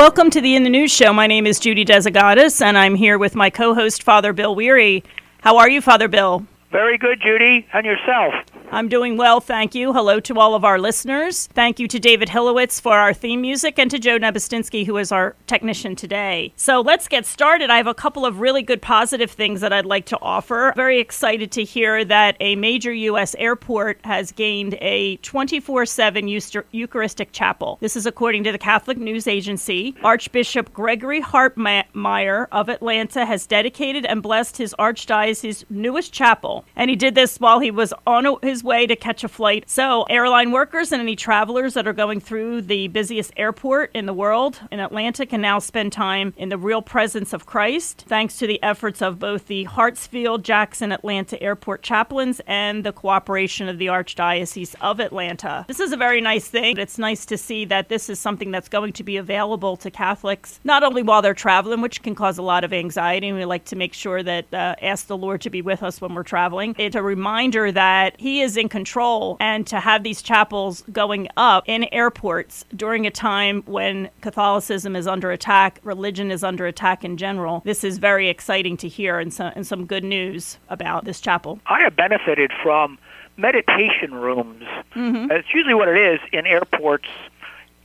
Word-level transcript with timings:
Welcome 0.00 0.30
to 0.30 0.40
the 0.40 0.54
In 0.54 0.62
the 0.62 0.70
News 0.70 0.90
Show. 0.90 1.12
My 1.12 1.26
name 1.26 1.46
is 1.46 1.60
Judy 1.60 1.84
Desigatis, 1.84 2.62
and 2.62 2.78
I'm 2.78 2.94
here 2.94 3.18
with 3.18 3.34
my 3.34 3.50
co 3.50 3.74
host, 3.74 4.02
Father 4.02 4.32
Bill 4.32 4.54
Weary. 4.54 5.04
How 5.42 5.58
are 5.58 5.68
you, 5.68 5.82
Father 5.82 6.08
Bill? 6.08 6.46
Very 6.72 6.96
good, 6.96 7.20
Judy. 7.20 7.66
And 7.74 7.84
yourself? 7.84 8.32
I'm 8.72 8.88
doing 8.88 9.16
well, 9.16 9.40
thank 9.40 9.74
you. 9.74 9.92
Hello 9.92 10.20
to 10.20 10.38
all 10.38 10.54
of 10.54 10.64
our 10.64 10.78
listeners. 10.78 11.48
Thank 11.48 11.80
you 11.80 11.88
to 11.88 11.98
David 11.98 12.28
Hilowitz 12.28 12.80
for 12.80 12.92
our 12.92 13.12
theme 13.12 13.40
music 13.40 13.80
and 13.80 13.90
to 13.90 13.98
Joe 13.98 14.16
Nebustinsky, 14.16 14.86
who 14.86 14.96
is 14.96 15.10
our 15.10 15.34
technician 15.48 15.96
today. 15.96 16.52
So 16.54 16.80
let's 16.80 17.08
get 17.08 17.26
started. 17.26 17.68
I 17.68 17.78
have 17.78 17.88
a 17.88 17.94
couple 17.94 18.24
of 18.24 18.38
really 18.38 18.62
good 18.62 18.80
positive 18.80 19.32
things 19.32 19.60
that 19.62 19.72
I'd 19.72 19.86
like 19.86 20.06
to 20.06 20.18
offer. 20.22 20.72
Very 20.76 21.00
excited 21.00 21.50
to 21.52 21.64
hear 21.64 22.04
that 22.04 22.36
a 22.38 22.54
major 22.54 22.92
U.S. 22.92 23.34
airport 23.40 23.98
has 24.04 24.30
gained 24.30 24.74
a 24.80 25.16
24 25.16 25.84
7 25.84 26.28
Eucharistic 26.28 27.32
chapel. 27.32 27.76
This 27.80 27.96
is 27.96 28.06
according 28.06 28.44
to 28.44 28.52
the 28.52 28.58
Catholic 28.58 28.98
News 28.98 29.26
Agency. 29.26 29.96
Archbishop 30.04 30.72
Gregory 30.72 31.20
Hartmayer 31.20 32.46
of 32.52 32.68
Atlanta 32.68 33.26
has 33.26 33.48
dedicated 33.48 34.06
and 34.06 34.22
blessed 34.22 34.58
his 34.58 34.76
archdiocese 34.78 35.64
newest 35.68 36.12
chapel. 36.12 36.64
And 36.76 36.88
he 36.88 36.94
did 36.94 37.16
this 37.16 37.40
while 37.40 37.58
he 37.58 37.72
was 37.72 37.92
on 38.06 38.20
his 38.42 38.59
his 38.60 38.64
way 38.64 38.86
to 38.86 38.94
catch 38.94 39.24
a 39.24 39.28
flight. 39.28 39.64
So, 39.70 40.02
airline 40.10 40.52
workers 40.52 40.92
and 40.92 41.00
any 41.00 41.16
travelers 41.16 41.72
that 41.74 41.88
are 41.88 41.94
going 41.94 42.20
through 42.20 42.62
the 42.62 42.88
busiest 42.88 43.32
airport 43.38 43.90
in 43.94 44.04
the 44.04 44.12
world 44.12 44.60
in 44.70 44.80
Atlanta 44.80 45.24
can 45.24 45.40
now 45.40 45.58
spend 45.58 45.92
time 45.92 46.34
in 46.36 46.50
the 46.50 46.58
real 46.58 46.82
presence 46.82 47.32
of 47.32 47.46
Christ, 47.46 48.04
thanks 48.06 48.36
to 48.38 48.46
the 48.46 48.62
efforts 48.62 49.00
of 49.00 49.18
both 49.18 49.46
the 49.46 49.64
Hartsfield 49.64 50.42
Jackson 50.42 50.92
Atlanta 50.92 51.42
Airport 51.42 51.82
chaplains 51.82 52.42
and 52.46 52.84
the 52.84 52.92
cooperation 52.92 53.66
of 53.68 53.78
the 53.78 53.86
Archdiocese 53.86 54.74
of 54.82 55.00
Atlanta. 55.00 55.64
This 55.66 55.80
is 55.80 55.92
a 55.92 55.96
very 55.96 56.20
nice 56.20 56.46
thing. 56.46 56.76
It's 56.76 56.98
nice 56.98 57.24
to 57.26 57.38
see 57.38 57.64
that 57.66 57.88
this 57.88 58.10
is 58.10 58.20
something 58.20 58.50
that's 58.50 58.68
going 58.68 58.92
to 58.94 59.02
be 59.02 59.16
available 59.16 59.78
to 59.78 59.90
Catholics, 59.90 60.60
not 60.64 60.82
only 60.82 61.02
while 61.02 61.22
they're 61.22 61.32
traveling, 61.32 61.80
which 61.80 62.02
can 62.02 62.14
cause 62.14 62.36
a 62.36 62.42
lot 62.42 62.64
of 62.64 62.74
anxiety, 62.74 63.28
and 63.28 63.38
we 63.38 63.46
like 63.46 63.64
to 63.66 63.76
make 63.76 63.94
sure 63.94 64.22
that 64.22 64.52
uh, 64.52 64.74
ask 64.82 65.06
the 65.06 65.16
Lord 65.16 65.40
to 65.40 65.50
be 65.50 65.62
with 65.62 65.82
us 65.82 66.00
when 66.00 66.14
we're 66.14 66.22
traveling. 66.22 66.74
It's 66.78 66.96
a 66.96 67.02
reminder 67.02 67.72
that 67.72 68.20
He 68.20 68.42
is 68.42 68.49
is 68.50 68.56
in 68.56 68.68
control 68.68 69.36
and 69.38 69.64
to 69.68 69.78
have 69.78 70.02
these 70.02 70.22
chapels 70.22 70.82
going 70.92 71.28
up 71.36 71.62
in 71.66 71.84
airports 71.92 72.64
during 72.74 73.06
a 73.06 73.10
time 73.10 73.62
when 73.66 74.10
Catholicism 74.22 74.96
is 74.96 75.06
under 75.06 75.30
attack, 75.30 75.78
religion 75.84 76.32
is 76.32 76.42
under 76.42 76.66
attack 76.66 77.04
in 77.04 77.16
general. 77.16 77.62
This 77.64 77.84
is 77.84 77.98
very 77.98 78.28
exciting 78.28 78.76
to 78.78 78.88
hear 78.88 79.20
and, 79.20 79.32
so, 79.32 79.52
and 79.54 79.64
some 79.64 79.86
good 79.86 80.02
news 80.02 80.58
about 80.68 81.04
this 81.04 81.20
chapel. 81.20 81.60
I 81.66 81.80
have 81.82 81.94
benefited 81.94 82.50
from 82.60 82.98
meditation 83.36 84.14
rooms. 84.14 84.64
Mm-hmm. 84.96 85.30
It's 85.30 85.54
usually 85.54 85.74
what 85.74 85.88
it 85.88 85.96
is 85.96 86.20
in 86.32 86.44
airports 86.46 87.08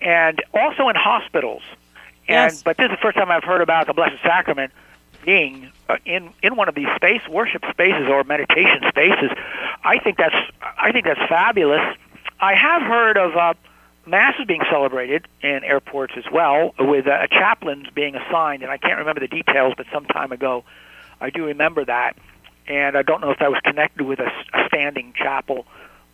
and 0.02 0.42
also 0.52 0.90
in 0.90 0.96
hospitals. 0.96 1.62
And 2.28 2.52
yes. 2.52 2.64
but 2.64 2.78
this 2.78 2.86
is 2.86 2.92
the 2.92 3.02
first 3.04 3.18
time 3.18 3.30
I've 3.30 3.44
heard 3.44 3.62
about 3.62 3.86
the 3.86 3.94
Blessed 3.94 4.22
Sacrament 4.24 4.72
being 5.26 5.72
uh, 5.90 5.98
in 6.06 6.30
in 6.42 6.56
one 6.56 6.70
of 6.70 6.76
these 6.76 6.88
space 6.96 7.28
worship 7.30 7.64
spaces 7.72 8.08
or 8.10 8.24
meditation 8.24 8.82
spaces. 8.88 9.32
I 9.84 10.00
think 10.00 10.18
that's 10.18 10.36
I 10.62 10.92
think 10.92 11.06
that's 11.06 11.20
fabulous. 11.28 11.98
I 12.40 12.54
have 12.54 12.82
heard 12.82 13.18
of 13.18 13.36
uh, 13.36 13.54
masses 14.06 14.46
being 14.46 14.62
celebrated 14.70 15.28
in 15.42 15.64
airports 15.64 16.14
as 16.18 16.26
well, 16.32 16.74
with 16.80 17.08
uh, 17.08 17.28
chaplains 17.28 17.88
being 17.94 18.16
assigned, 18.16 18.62
and 18.62 18.72
I 18.72 18.78
can't 18.78 19.00
remember 19.00 19.22
the 19.22 19.28
details, 19.28 19.74
but 19.76 19.86
some 19.92 20.06
time 20.06 20.32
ago, 20.32 20.64
I 21.22 21.30
do 21.30 21.46
remember 21.46 21.86
that, 21.86 22.18
and 22.68 22.98
I 22.98 23.02
don't 23.02 23.22
know 23.22 23.32
if 23.32 23.40
that 23.40 23.50
was 23.50 23.60
connected 23.64 24.06
with 24.06 24.20
a, 24.20 24.30
a 24.54 24.68
standing 24.68 25.14
chapel 25.16 25.66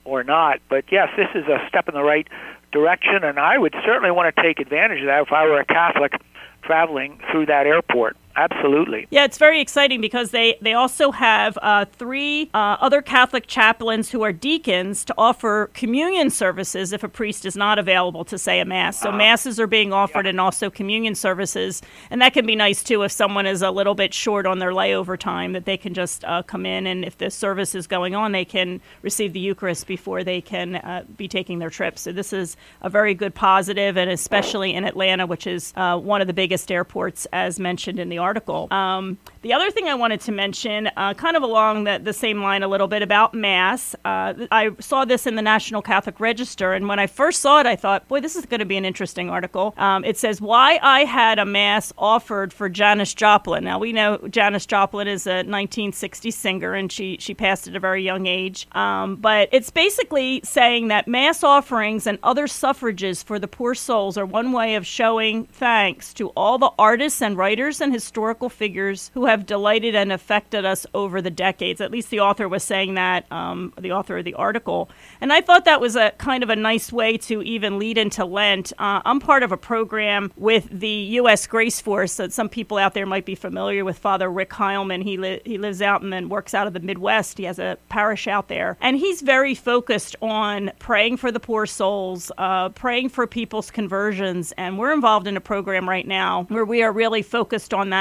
or 0.03 0.23
not. 0.23 0.59
But 0.69 0.85
yes, 0.91 1.09
this 1.17 1.27
is 1.35 1.47
a 1.47 1.65
step 1.67 1.87
in 1.87 1.95
the 1.95 2.03
right 2.03 2.27
direction, 2.71 3.23
and 3.23 3.39
I 3.39 3.57
would 3.57 3.75
certainly 3.85 4.11
want 4.11 4.33
to 4.35 4.41
take 4.41 4.59
advantage 4.59 5.01
of 5.01 5.07
that 5.07 5.23
if 5.23 5.31
I 5.31 5.45
were 5.45 5.59
a 5.59 5.65
Catholic 5.65 6.13
traveling 6.61 7.19
through 7.31 7.47
that 7.47 7.65
airport. 7.65 8.15
Absolutely. 8.35 9.07
Yeah, 9.09 9.25
it's 9.25 9.37
very 9.37 9.61
exciting 9.61 10.01
because 10.01 10.31
they, 10.31 10.57
they 10.61 10.73
also 10.73 11.11
have 11.11 11.57
uh, 11.61 11.85
three 11.85 12.49
uh, 12.53 12.77
other 12.79 13.01
Catholic 13.01 13.47
chaplains 13.47 14.09
who 14.11 14.21
are 14.21 14.31
deacons 14.31 15.03
to 15.05 15.13
offer 15.17 15.69
communion 15.73 16.29
services 16.29 16.93
if 16.93 17.03
a 17.03 17.09
priest 17.09 17.45
is 17.45 17.55
not 17.55 17.77
available 17.77 18.23
to 18.25 18.37
say 18.37 18.59
a 18.59 18.65
Mass. 18.65 18.99
So, 18.99 19.09
uh, 19.09 19.17
Masses 19.17 19.59
are 19.59 19.67
being 19.67 19.93
offered 19.93 20.25
yeah. 20.25 20.31
and 20.31 20.39
also 20.39 20.69
communion 20.69 21.15
services. 21.15 21.81
And 22.09 22.21
that 22.21 22.33
can 22.33 22.45
be 22.45 22.55
nice 22.55 22.83
too 22.83 23.03
if 23.03 23.11
someone 23.11 23.45
is 23.45 23.61
a 23.61 23.71
little 23.71 23.95
bit 23.95 24.13
short 24.13 24.45
on 24.45 24.59
their 24.59 24.71
layover 24.71 25.19
time, 25.19 25.53
that 25.53 25.65
they 25.65 25.77
can 25.77 25.93
just 25.93 26.23
uh, 26.25 26.43
come 26.43 26.65
in 26.65 26.87
and 26.87 27.03
if 27.03 27.17
the 27.17 27.29
service 27.29 27.75
is 27.75 27.87
going 27.87 28.15
on, 28.15 28.31
they 28.31 28.45
can 28.45 28.81
receive 29.01 29.33
the 29.33 29.39
Eucharist 29.39 29.87
before 29.87 30.23
they 30.23 30.41
can 30.41 30.75
uh, 30.75 31.03
be 31.17 31.27
taking 31.27 31.59
their 31.59 31.69
trip. 31.69 31.99
So, 31.99 32.11
this 32.11 32.31
is 32.31 32.55
a 32.81 32.89
very 32.89 33.13
good 33.13 33.35
positive, 33.35 33.97
and 33.97 34.09
especially 34.09 34.73
in 34.73 34.85
Atlanta, 34.85 35.25
which 35.25 35.47
is 35.47 35.73
uh, 35.75 35.97
one 35.97 36.21
of 36.21 36.27
the 36.27 36.33
biggest 36.33 36.71
airports, 36.71 37.27
as 37.33 37.59
mentioned 37.59 37.99
in 37.99 38.09
the 38.09 38.20
article. 38.21 38.67
Um, 38.71 39.17
the 39.41 39.53
other 39.53 39.71
thing 39.71 39.87
I 39.87 39.95
wanted 39.95 40.21
to 40.21 40.31
mention, 40.31 40.89
uh, 40.95 41.13
kind 41.15 41.35
of 41.35 41.43
along 41.43 41.85
the, 41.85 41.99
the, 42.01 42.13
same 42.13 42.43
line 42.43 42.61
a 42.61 42.67
little 42.67 42.87
bit 42.87 43.01
about 43.01 43.33
Mass, 43.33 43.95
uh, 44.05 44.33
I 44.51 44.71
saw 44.79 45.05
this 45.05 45.25
in 45.25 45.35
the 45.35 45.41
National 45.41 45.81
Catholic 45.81 46.19
Register, 46.19 46.73
and 46.73 46.87
when 46.87 46.99
I 46.99 47.07
first 47.07 47.41
saw 47.41 47.59
it, 47.59 47.65
I 47.65 47.75
thought, 47.75 48.07
boy, 48.07 48.19
this 48.19 48.35
is 48.35 48.45
going 48.45 48.59
to 48.59 48.65
be 48.65 48.77
an 48.77 48.85
interesting 48.85 49.29
article. 49.29 49.73
Um, 49.77 50.05
it 50.05 50.17
says, 50.17 50.39
Why 50.39 50.79
I 50.81 51.05
Had 51.05 51.39
a 51.39 51.45
Mass 51.45 51.91
Offered 51.97 52.53
for 52.53 52.69
Janis 52.69 53.13
Joplin. 53.15 53.63
Now, 53.63 53.79
we 53.79 53.93
know 53.93 54.19
Janis 54.29 54.67
Joplin 54.67 55.07
is 55.07 55.25
a 55.25 55.43
1960s 55.43 56.33
singer, 56.33 56.73
and 56.73 56.91
she, 56.91 57.17
she 57.19 57.33
passed 57.33 57.67
at 57.67 57.75
a 57.75 57.79
very 57.79 58.03
young 58.03 58.27
age. 58.27 58.67
Um, 58.73 59.15
but 59.15 59.49
it's 59.51 59.71
basically 59.71 60.41
saying 60.43 60.89
that 60.89 61.07
Mass 61.07 61.43
offerings 61.43 62.05
and 62.05 62.19
other 62.21 62.45
suffrages 62.45 63.23
for 63.23 63.39
the 63.39 63.47
poor 63.47 63.73
souls 63.73 64.17
are 64.17 64.25
one 64.25 64.51
way 64.51 64.75
of 64.75 64.85
showing 64.85 65.45
thanks 65.45 66.13
to 66.13 66.29
all 66.29 66.57
the 66.57 66.71
artists 66.77 67.21
and 67.21 67.37
writers 67.37 67.81
and 67.81 67.93
historical 68.11 68.49
figures 68.49 69.09
who 69.13 69.25
have 69.25 69.45
delighted 69.45 69.95
and 69.95 70.11
affected 70.11 70.65
us 70.65 70.85
over 70.93 71.21
the 71.21 71.29
decades. 71.29 71.79
At 71.79 71.91
least 71.91 72.09
the 72.09 72.19
author 72.19 72.49
was 72.49 72.61
saying 72.61 72.95
that, 72.95 73.25
um, 73.31 73.71
the 73.79 73.93
author 73.93 74.17
of 74.17 74.25
the 74.25 74.33
article. 74.33 74.89
And 75.21 75.31
I 75.31 75.39
thought 75.39 75.63
that 75.63 75.79
was 75.79 75.95
a 75.95 76.11
kind 76.17 76.43
of 76.43 76.49
a 76.49 76.55
nice 76.57 76.91
way 76.91 77.17
to 77.19 77.41
even 77.41 77.79
lead 77.79 77.97
into 77.97 78.25
Lent. 78.25 78.73
Uh, 78.77 79.01
I'm 79.05 79.21
part 79.21 79.43
of 79.43 79.53
a 79.53 79.57
program 79.57 80.29
with 80.35 80.67
the 80.69 80.89
U.S. 80.89 81.47
Grace 81.47 81.79
Force 81.79 82.17
that 82.17 82.33
some 82.33 82.49
people 82.49 82.77
out 82.77 82.93
there 82.93 83.05
might 83.05 83.23
be 83.23 83.33
familiar 83.33 83.85
with. 83.85 83.97
Father 83.97 84.29
Rick 84.29 84.49
Heilman, 84.49 85.03
he 85.03 85.15
li- 85.15 85.41
he 85.45 85.57
lives 85.57 85.81
out 85.81 86.01
and 86.01 86.11
then 86.11 86.27
works 86.27 86.53
out 86.53 86.67
of 86.67 86.73
the 86.73 86.81
Midwest. 86.81 87.37
He 87.37 87.45
has 87.45 87.59
a 87.59 87.77
parish 87.87 88.27
out 88.27 88.49
there, 88.49 88.75
and 88.81 88.97
he's 88.97 89.21
very 89.21 89.55
focused 89.55 90.17
on 90.21 90.71
praying 90.79 91.15
for 91.15 91.31
the 91.31 91.39
poor 91.39 91.65
souls, 91.65 92.29
uh, 92.37 92.69
praying 92.69 93.07
for 93.07 93.25
people's 93.25 93.71
conversions. 93.71 94.51
And 94.57 94.77
we're 94.77 94.91
involved 94.91 95.27
in 95.27 95.37
a 95.37 95.41
program 95.41 95.87
right 95.87 96.05
now 96.05 96.43
where 96.49 96.65
we 96.65 96.83
are 96.83 96.91
really 96.91 97.21
focused 97.21 97.73
on 97.73 97.91
that. 97.91 98.00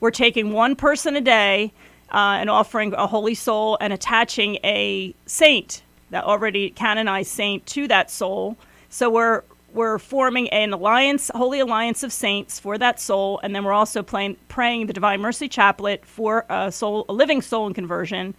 We're 0.00 0.10
taking 0.10 0.52
one 0.52 0.76
person 0.76 1.16
a 1.16 1.20
day 1.20 1.72
uh, 2.10 2.38
and 2.40 2.48
offering 2.48 2.94
a 2.94 3.06
holy 3.06 3.34
soul 3.34 3.76
and 3.80 3.92
attaching 3.92 4.58
a 4.64 5.14
saint, 5.26 5.82
that 6.10 6.24
already 6.24 6.70
canonized 6.70 7.30
saint, 7.30 7.66
to 7.66 7.88
that 7.88 8.10
soul. 8.10 8.56
So 8.88 9.10
we're 9.10 9.42
we're 9.72 9.98
forming 9.98 10.48
an 10.48 10.72
alliance, 10.72 11.30
holy 11.34 11.60
alliance 11.60 12.02
of 12.02 12.12
saints 12.12 12.58
for 12.58 12.78
that 12.78 12.98
soul, 12.98 13.38
and 13.42 13.54
then 13.54 13.64
we're 13.64 13.74
also 13.74 14.02
playing, 14.02 14.36
praying 14.48 14.86
the 14.86 14.94
Divine 14.94 15.20
Mercy 15.20 15.48
Chaplet 15.48 16.06
for 16.06 16.46
a 16.48 16.72
soul, 16.72 17.04
a 17.08 17.12
living 17.12 17.42
soul 17.42 17.66
in 17.66 17.74
conversion, 17.74 18.34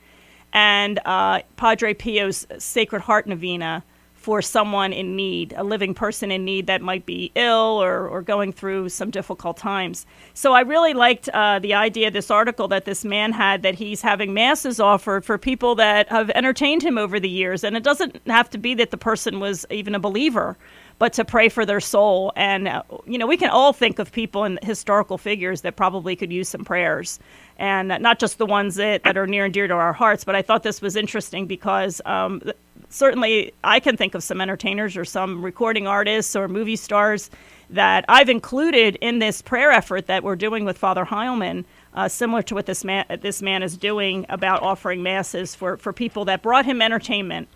and 0.54 1.00
uh, 1.06 1.42
Padre 1.56 1.94
Pio's 1.94 2.48
Sacred 2.58 3.02
Heart 3.04 3.28
Novena 3.28 3.84
for 4.30 4.44
someone 4.44 4.94
in 4.94 5.16
need, 5.16 5.56
a 5.58 5.64
living 5.64 5.92
person 5.92 6.30
in 6.30 6.46
need 6.46 6.68
that 6.68 6.84
might 6.84 7.04
be 7.04 7.32
ill 7.34 7.82
or, 7.82 8.08
or 8.08 8.22
going 8.22 8.54
through 8.54 8.88
some 8.88 9.10
difficult 9.10 9.58
times. 9.58 10.06
So 10.36 10.54
I 10.54 10.62
really 10.62 10.94
liked 10.94 11.30
uh, 11.30 11.58
the 11.58 11.74
idea 11.74 12.12
this 12.12 12.30
article 12.30 12.68
that 12.68 12.86
this 12.86 13.04
man 13.04 13.32
had 13.32 13.64
that 13.64 13.74
he's 13.74 14.04
having 14.04 14.32
masses 14.36 14.80
offered 14.80 15.26
for 15.26 15.40
people 15.40 15.74
that 15.78 16.10
have 16.10 16.30
entertained 16.30 16.84
him 16.84 16.96
over 16.96 17.20
the 17.20 17.28
years. 17.28 17.64
And 17.64 17.76
it 17.76 17.82
doesn't 17.82 18.22
have 18.28 18.52
to 18.52 18.60
be 18.60 18.76
that 18.76 18.92
the 18.92 18.98
person 18.98 19.40
was 19.40 19.66
even 19.72 19.96
a 19.96 20.00
believer 20.00 20.56
but 21.00 21.14
to 21.14 21.26
pray 21.26 21.50
for 21.50 21.66
their 21.66 21.80
soul. 21.80 22.32
And, 22.36 22.68
uh, 22.68 22.84
you 23.08 23.18
know, 23.18 23.26
we 23.26 23.38
can 23.38 23.50
all 23.50 23.74
think 23.74 24.00
of 24.00 24.12
people 24.12 24.44
and 24.44 24.60
historical 24.62 25.18
figures 25.18 25.62
that 25.62 25.78
probably 25.78 26.16
could 26.16 26.32
use 26.32 26.50
some 26.50 26.66
prayers. 26.66 27.20
And 27.58 27.88
not 27.88 28.20
just 28.20 28.38
the 28.38 28.46
ones 28.46 28.76
that, 28.76 29.04
that 29.04 29.18
are 29.18 29.26
near 29.26 29.46
and 29.46 29.54
dear 29.54 29.68
to 29.68 29.74
our 29.74 29.94
hearts, 29.94 30.24
but 30.24 30.36
I 30.36 30.42
thought 30.42 30.64
this 30.64 30.82
was 30.82 30.96
interesting 30.96 31.48
because 31.48 32.02
um, 32.06 32.42
certainly 32.90 33.54
I 33.64 33.80
can 33.80 33.96
think 33.98 34.16
of 34.16 34.24
some 34.24 34.42
entertainers 34.42 34.98
or 34.98 35.06
some 35.06 35.44
recording 35.44 35.88
artists 35.88 36.36
or 36.36 36.48
movie 36.48 36.76
stars 36.76 37.30
that 37.70 38.04
I've 38.10 38.30
included 38.30 38.98
in 39.00 39.20
this 39.20 39.42
prayer 39.42 39.72
effort 39.72 40.08
that 40.08 40.24
we're 40.24 40.36
doing 40.36 40.66
with 40.66 40.78
Father 40.78 41.06
Heilman, 41.06 41.66
uh, 41.94 42.10
similar 42.10 42.42
to 42.44 42.56
what 42.56 42.66
this 42.66 42.84
man 42.84 43.06
this 43.22 43.42
man 43.42 43.64
is 43.64 43.78
doing 43.78 44.26
about 44.30 44.62
offering 44.64 45.04
masses 45.04 45.56
for 45.56 45.78
for 45.78 45.94
people 45.94 46.26
that 46.26 46.42
brought 46.42 46.66
him 46.66 46.82
entertainment. 46.82 47.48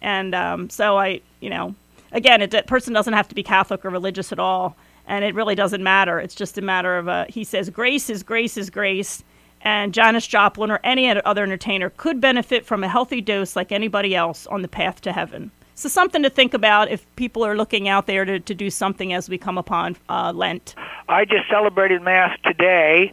And 0.00 0.34
um, 0.34 0.70
so 0.70 0.96
I, 0.96 1.20
you 1.40 1.50
know, 1.50 1.74
again, 2.12 2.48
that 2.48 2.66
person 2.66 2.92
doesn't 2.92 3.12
have 3.12 3.28
to 3.28 3.34
be 3.34 3.42
Catholic 3.42 3.84
or 3.84 3.90
religious 3.90 4.32
at 4.32 4.38
all, 4.38 4.76
and 5.06 5.24
it 5.24 5.34
really 5.34 5.54
doesn't 5.54 5.82
matter. 5.82 6.18
It's 6.18 6.34
just 6.34 6.56
a 6.56 6.62
matter 6.62 6.96
of 6.96 7.08
uh, 7.08 7.26
he 7.28 7.44
says 7.44 7.68
grace 7.68 8.08
is 8.08 8.22
grace 8.22 8.56
is 8.56 8.70
grace 8.70 9.22
and 9.62 9.92
Janis 9.92 10.26
Joplin 10.26 10.70
or 10.70 10.80
any 10.84 11.08
other 11.08 11.42
entertainer 11.42 11.90
could 11.90 12.20
benefit 12.20 12.64
from 12.64 12.84
a 12.84 12.88
healthy 12.88 13.20
dose 13.20 13.56
like 13.56 13.72
anybody 13.72 14.14
else 14.14 14.46
on 14.46 14.62
the 14.62 14.68
path 14.68 15.00
to 15.02 15.12
heaven. 15.12 15.50
So, 15.74 15.88
something 15.88 16.24
to 16.24 16.30
think 16.30 16.54
about 16.54 16.90
if 16.90 17.06
people 17.14 17.44
are 17.44 17.56
looking 17.56 17.88
out 17.88 18.06
there 18.06 18.24
to, 18.24 18.40
to 18.40 18.54
do 18.54 18.68
something 18.68 19.12
as 19.12 19.28
we 19.28 19.38
come 19.38 19.58
upon 19.58 19.96
uh, 20.08 20.32
Lent. 20.34 20.74
I 21.08 21.24
just 21.24 21.48
celebrated 21.48 22.02
Mass 22.02 22.36
today, 22.44 23.12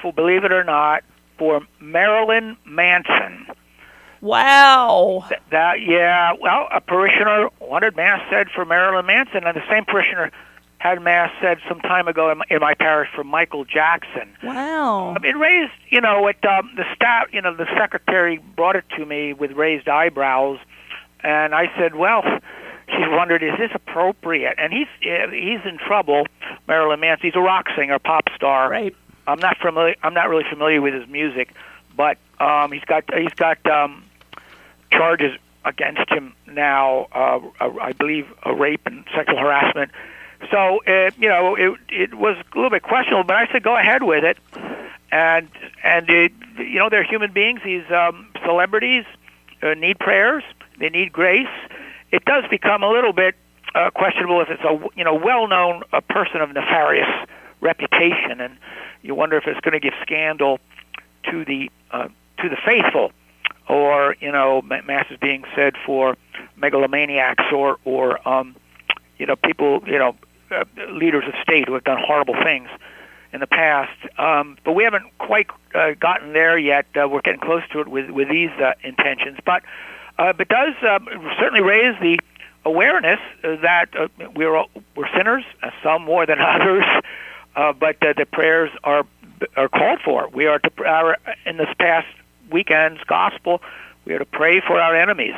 for 0.00 0.12
believe 0.12 0.44
it 0.44 0.52
or 0.52 0.62
not, 0.62 1.02
for 1.36 1.62
Marilyn 1.80 2.56
Manson. 2.64 3.48
Wow. 4.20 5.24
Th- 5.28 5.40
that 5.50 5.80
yeah, 5.82 6.32
well, 6.40 6.68
a 6.72 6.80
parishioner 6.80 7.48
wanted 7.60 7.96
Mass 7.96 8.22
said 8.30 8.50
for 8.50 8.64
Marilyn 8.64 9.06
Manson, 9.06 9.44
and 9.44 9.56
the 9.56 9.68
same 9.68 9.84
parishioner 9.84 10.30
had 10.88 11.02
Mass 11.02 11.30
said 11.40 11.58
some 11.68 11.80
time 11.80 12.08
ago 12.08 12.30
in 12.30 12.38
my, 12.38 12.44
in 12.50 12.60
my 12.60 12.74
parish 12.74 13.08
for 13.14 13.24
Michael 13.24 13.64
Jackson. 13.64 14.28
Wow. 14.42 15.14
Um, 15.16 15.24
It 15.24 15.36
raised, 15.36 15.72
you 15.88 16.00
know, 16.00 16.26
it 16.26 16.44
um, 16.44 16.70
the 16.76 16.84
staff, 16.94 17.28
you 17.32 17.40
know, 17.42 17.54
the 17.54 17.66
secretary 17.76 18.38
brought 18.56 18.76
it 18.76 18.84
to 18.96 19.04
me 19.04 19.32
with 19.32 19.52
raised 19.52 19.88
eyebrows, 19.88 20.58
and 21.20 21.54
I 21.54 21.70
said, 21.78 21.94
well. 21.94 22.22
She 22.88 23.02
wondered, 23.08 23.42
"Is 23.42 23.58
this 23.58 23.72
appropriate?" 23.74 24.54
And 24.58 24.72
he's 24.72 24.86
uh, 25.02 25.28
he's 25.32 25.58
in 25.64 25.76
trouble. 25.76 26.28
Marilyn 26.68 27.00
Manson. 27.00 27.26
He's 27.26 27.34
a 27.34 27.40
rock 27.40 27.66
singer, 27.76 27.98
pop 27.98 28.28
star. 28.36 28.70
Right. 28.70 28.94
I'm 29.26 29.40
not 29.40 29.58
familiar. 29.58 29.96
I'm 30.04 30.14
not 30.14 30.28
really 30.28 30.44
familiar 30.48 30.80
with 30.80 30.94
his 30.94 31.08
music, 31.08 31.52
but 31.96 32.16
um, 32.38 32.70
he's 32.70 32.84
got 32.84 33.02
he's 33.12 33.34
got 33.34 33.58
um, 33.66 34.04
charges 34.92 35.36
against 35.64 36.08
him 36.10 36.34
now. 36.46 37.08
Uh, 37.12 37.40
I 37.60 37.92
believe 37.92 38.28
a 38.44 38.54
rape 38.54 38.82
and 38.86 39.04
sexual 39.14 39.38
harassment. 39.38 39.90
So 40.50 40.82
uh, 40.86 41.10
you 41.18 41.28
know, 41.28 41.54
it 41.56 41.78
it 41.88 42.14
was 42.14 42.36
a 42.36 42.56
little 42.56 42.70
bit 42.70 42.82
questionable, 42.82 43.24
but 43.24 43.36
I 43.36 43.50
said 43.52 43.62
go 43.62 43.76
ahead 43.76 44.02
with 44.02 44.24
it. 44.24 44.38
And 45.12 45.48
and 45.82 46.10
it, 46.10 46.32
you 46.58 46.78
know, 46.78 46.90
they're 46.90 47.04
human 47.04 47.32
beings. 47.32 47.60
These 47.64 47.88
um, 47.90 48.28
celebrities 48.44 49.04
uh, 49.62 49.74
need 49.74 49.98
prayers. 49.98 50.42
They 50.78 50.90
need 50.90 51.12
grace. 51.12 51.48
It 52.12 52.24
does 52.24 52.44
become 52.50 52.82
a 52.82 52.90
little 52.90 53.12
bit 53.12 53.34
uh, 53.74 53.90
questionable 53.90 54.40
if 54.40 54.48
it's 54.48 54.62
a 54.62 54.78
you 54.96 55.04
know 55.04 55.14
well-known 55.14 55.82
a 55.92 56.00
person 56.00 56.40
of 56.40 56.52
nefarious 56.52 57.08
reputation, 57.60 58.40
and 58.40 58.56
you 59.02 59.14
wonder 59.14 59.36
if 59.36 59.46
it's 59.46 59.60
going 59.60 59.72
to 59.72 59.80
give 59.80 59.94
scandal 60.02 60.58
to 61.30 61.44
the 61.44 61.70
uh, 61.90 62.08
to 62.38 62.48
the 62.48 62.56
faithful, 62.64 63.12
or 63.68 64.16
you 64.20 64.32
know 64.32 64.62
mass 64.62 65.06
is 65.10 65.18
being 65.18 65.44
said 65.54 65.74
for 65.84 66.16
megalomaniacs 66.56 67.52
or 67.52 67.78
or 67.84 68.26
um, 68.28 68.56
you 69.18 69.26
know 69.26 69.36
people 69.36 69.82
you 69.86 69.98
know 69.98 70.16
uh, 70.50 70.64
leaders 70.90 71.24
of 71.26 71.34
state 71.42 71.66
who 71.68 71.74
have 71.74 71.84
done 71.84 71.98
horrible 72.04 72.34
things 72.42 72.68
in 73.32 73.40
the 73.40 73.46
past. 73.46 73.96
Um, 74.18 74.56
but 74.64 74.72
we 74.72 74.84
haven't 74.84 75.06
quite 75.18 75.48
uh, 75.74 75.92
gotten 75.98 76.32
there 76.32 76.56
yet. 76.58 76.86
Uh, 77.00 77.08
we're 77.08 77.20
getting 77.20 77.40
close 77.40 77.62
to 77.72 77.80
it 77.80 77.88
with 77.88 78.10
with 78.10 78.28
these 78.28 78.50
uh, 78.60 78.72
intentions, 78.82 79.38
but 79.44 79.62
uh, 80.18 80.32
but 80.32 80.48
does 80.48 80.74
um, 80.88 81.08
certainly 81.38 81.62
raise 81.62 81.98
the 82.00 82.18
awareness 82.64 83.20
uh, 83.44 83.56
that 83.56 83.88
uh, 83.96 84.08
we're 84.34 84.56
all- 84.56 84.70
we're 84.94 85.08
sinners, 85.16 85.44
uh, 85.62 85.70
some 85.82 86.02
more 86.02 86.26
than 86.26 86.40
others, 86.54 86.84
uh, 87.54 87.72
but 87.72 88.02
uh, 88.02 88.12
the 88.16 88.26
prayers 88.26 88.70
are 88.84 89.04
are 89.56 89.68
called 89.68 90.00
for. 90.04 90.28
We 90.32 90.46
are 90.46 90.58
to 90.58 90.84
our, 90.86 91.18
in 91.44 91.58
this 91.58 91.68
past 91.78 92.06
weekend's 92.50 93.02
gospel, 93.04 93.60
we 94.06 94.14
are 94.14 94.18
to 94.18 94.24
pray 94.24 94.60
for 94.60 94.80
our 94.80 94.96
enemies. 94.96 95.34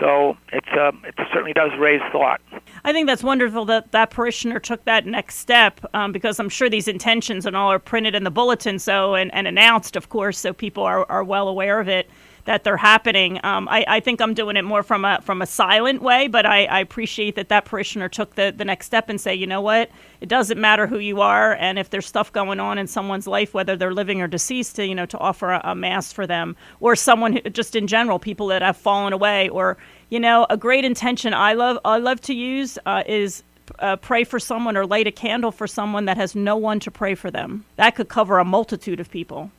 So 0.00 0.36
it's 0.52 0.68
um, 0.78 1.02
it 1.04 1.14
certainly 1.32 1.52
does 1.52 1.70
raise 1.78 2.00
thought. 2.10 2.40
I 2.84 2.92
think 2.92 3.06
that's 3.06 3.22
wonderful 3.22 3.66
that 3.66 3.92
that 3.92 4.10
parishioner 4.10 4.58
took 4.58 4.84
that 4.84 5.06
next 5.06 5.36
step 5.36 5.80
um, 5.94 6.10
because 6.10 6.40
I'm 6.40 6.48
sure 6.48 6.70
these 6.70 6.88
intentions 6.88 7.44
and 7.44 7.54
all 7.54 7.70
are 7.70 7.78
printed 7.78 8.14
in 8.14 8.24
the 8.24 8.30
bulletin, 8.30 8.78
so 8.78 9.14
and, 9.14 9.32
and 9.34 9.46
announced, 9.46 9.96
of 9.96 10.08
course, 10.08 10.38
so 10.38 10.52
people 10.54 10.82
are, 10.82 11.04
are 11.10 11.22
well 11.22 11.48
aware 11.48 11.78
of 11.80 11.88
it 11.88 12.10
that 12.50 12.64
they're 12.64 12.76
happening. 12.76 13.38
Um, 13.44 13.68
I, 13.68 13.84
I 13.86 14.00
think 14.00 14.20
I'm 14.20 14.34
doing 14.34 14.56
it 14.56 14.64
more 14.64 14.82
from 14.82 15.04
a 15.04 15.20
from 15.22 15.40
a 15.40 15.46
silent 15.46 16.02
way, 16.02 16.26
but 16.26 16.44
I, 16.44 16.64
I 16.64 16.80
appreciate 16.80 17.36
that 17.36 17.48
that 17.48 17.64
parishioner 17.64 18.08
took 18.08 18.34
the, 18.34 18.52
the 18.56 18.64
next 18.64 18.86
step 18.86 19.08
and 19.08 19.20
say, 19.20 19.32
you 19.32 19.46
know 19.46 19.60
what, 19.60 19.88
it 20.20 20.28
doesn't 20.28 20.60
matter 20.60 20.88
who 20.88 20.98
you 20.98 21.20
are, 21.20 21.54
and 21.60 21.78
if 21.78 21.90
there's 21.90 22.06
stuff 22.06 22.32
going 22.32 22.58
on 22.58 22.76
in 22.76 22.88
someone's 22.88 23.28
life, 23.28 23.54
whether 23.54 23.76
they're 23.76 23.94
living 23.94 24.20
or 24.20 24.26
deceased, 24.26 24.74
to 24.74 24.84
you 24.84 24.96
know 24.96 25.06
to 25.06 25.18
offer 25.18 25.52
a, 25.52 25.60
a 25.62 25.74
mass 25.76 26.12
for 26.12 26.26
them, 26.26 26.56
or 26.80 26.96
someone 26.96 27.34
who, 27.34 27.40
just 27.50 27.76
in 27.76 27.86
general, 27.86 28.18
people 28.18 28.48
that 28.48 28.62
have 28.62 28.76
fallen 28.76 29.12
away, 29.12 29.48
or 29.50 29.76
you 30.08 30.18
know, 30.18 30.44
a 30.50 30.56
great 30.56 30.84
intention 30.84 31.32
I 31.32 31.52
love 31.52 31.78
I 31.84 31.98
love 31.98 32.20
to 32.22 32.34
use 32.34 32.80
uh, 32.84 33.04
is 33.06 33.44
uh, 33.78 33.94
pray 33.94 34.24
for 34.24 34.40
someone 34.40 34.76
or 34.76 34.86
light 34.86 35.06
a 35.06 35.12
candle 35.12 35.52
for 35.52 35.68
someone 35.68 36.06
that 36.06 36.16
has 36.16 36.34
no 36.34 36.56
one 36.56 36.80
to 36.80 36.90
pray 36.90 37.14
for 37.14 37.30
them. 37.30 37.64
That 37.76 37.94
could 37.94 38.08
cover 38.08 38.40
a 38.40 38.44
multitude 38.44 38.98
of 38.98 39.08
people. 39.08 39.52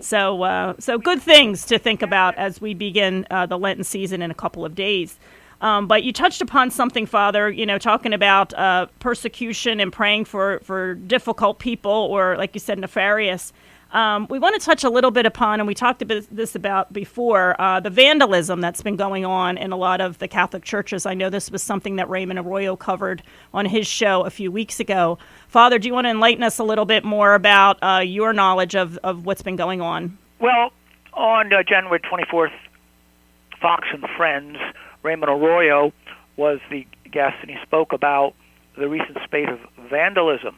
So, 0.00 0.42
uh, 0.42 0.74
so 0.78 0.98
good 0.98 1.22
things 1.22 1.66
to 1.66 1.78
think 1.78 2.02
about 2.02 2.34
as 2.36 2.60
we 2.60 2.74
begin 2.74 3.26
uh, 3.30 3.46
the 3.46 3.58
Lenten 3.58 3.84
season 3.84 4.22
in 4.22 4.30
a 4.30 4.34
couple 4.34 4.64
of 4.64 4.74
days. 4.74 5.18
Um, 5.60 5.86
but 5.86 6.02
you 6.02 6.12
touched 6.12 6.42
upon 6.42 6.70
something, 6.70 7.06
Father. 7.06 7.50
You 7.50 7.64
know, 7.64 7.78
talking 7.78 8.12
about 8.12 8.52
uh, 8.54 8.86
persecution 8.98 9.80
and 9.80 9.92
praying 9.92 10.26
for 10.26 10.60
for 10.60 10.94
difficult 10.94 11.58
people, 11.58 11.90
or 11.90 12.36
like 12.36 12.54
you 12.54 12.60
said, 12.60 12.78
nefarious. 12.78 13.52
Um, 13.94 14.26
we 14.28 14.40
want 14.40 14.60
to 14.60 14.64
touch 14.64 14.82
a 14.82 14.90
little 14.90 15.12
bit 15.12 15.24
upon, 15.24 15.60
and 15.60 15.68
we 15.68 15.74
talked 15.74 16.02
about 16.02 16.24
this 16.28 16.56
about 16.56 16.92
before, 16.92 17.58
uh, 17.60 17.78
the 17.78 17.90
vandalism 17.90 18.60
that's 18.60 18.82
been 18.82 18.96
going 18.96 19.24
on 19.24 19.56
in 19.56 19.70
a 19.70 19.76
lot 19.76 20.00
of 20.00 20.18
the 20.18 20.26
Catholic 20.26 20.64
churches. 20.64 21.06
I 21.06 21.14
know 21.14 21.30
this 21.30 21.48
was 21.48 21.62
something 21.62 21.94
that 21.96 22.10
Raymond 22.10 22.40
Arroyo 22.40 22.74
covered 22.74 23.22
on 23.54 23.66
his 23.66 23.86
show 23.86 24.22
a 24.22 24.30
few 24.30 24.50
weeks 24.50 24.80
ago. 24.80 25.18
Father, 25.46 25.78
do 25.78 25.86
you 25.86 25.94
want 25.94 26.06
to 26.06 26.10
enlighten 26.10 26.42
us 26.42 26.58
a 26.58 26.64
little 26.64 26.86
bit 26.86 27.04
more 27.04 27.34
about 27.34 27.78
uh, 27.82 28.00
your 28.04 28.32
knowledge 28.32 28.74
of, 28.74 28.98
of 29.04 29.26
what's 29.26 29.42
been 29.42 29.54
going 29.54 29.80
on? 29.80 30.18
Well, 30.40 30.72
on 31.12 31.52
uh, 31.52 31.62
January 31.62 32.00
24th, 32.00 32.52
Fox 33.60 33.86
and 33.92 34.04
Friends, 34.16 34.58
Raymond 35.04 35.30
Arroyo 35.30 35.92
was 36.36 36.58
the 36.68 36.84
guest, 37.12 37.36
and 37.42 37.50
he 37.50 37.56
spoke 37.62 37.92
about 37.92 38.34
the 38.76 38.88
recent 38.88 39.18
spate 39.22 39.48
of 39.48 39.60
vandalism 39.88 40.56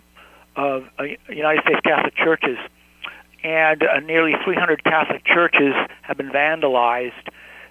of 0.57 0.85
uh, 0.99 1.05
United 1.29 1.63
States 1.65 1.81
Catholic 1.85 2.17
churches. 2.17 2.57
And 3.47 3.85
uh, 3.85 4.01
nearly 4.01 4.35
300 4.45 4.83
Catholic 4.83 5.25
churches 5.25 5.73
have 6.03 6.17
been 6.17 6.31
vandalized 6.31 7.29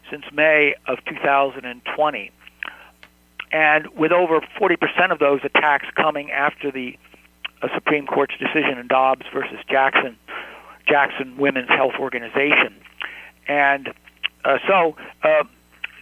since 0.09 0.23
May 0.31 0.73
of 0.87 1.03
2020. 1.03 2.31
And 3.51 3.87
with 3.87 4.13
over 4.13 4.39
40% 4.39 5.11
of 5.11 5.19
those 5.19 5.41
attacks 5.43 5.87
coming 5.93 6.31
after 6.31 6.71
the 6.71 6.97
uh, 7.61 7.67
Supreme 7.73 8.07
Court's 8.07 8.35
decision 8.37 8.77
in 8.77 8.87
Dobbs 8.87 9.25
versus 9.33 9.59
Jackson, 9.69 10.15
Jackson 10.87 11.35
Women's 11.35 11.67
Health 11.67 11.95
Organization. 11.99 12.73
And 13.49 13.93
uh, 14.45 14.59
so 14.65 14.95
uh, 15.23 15.43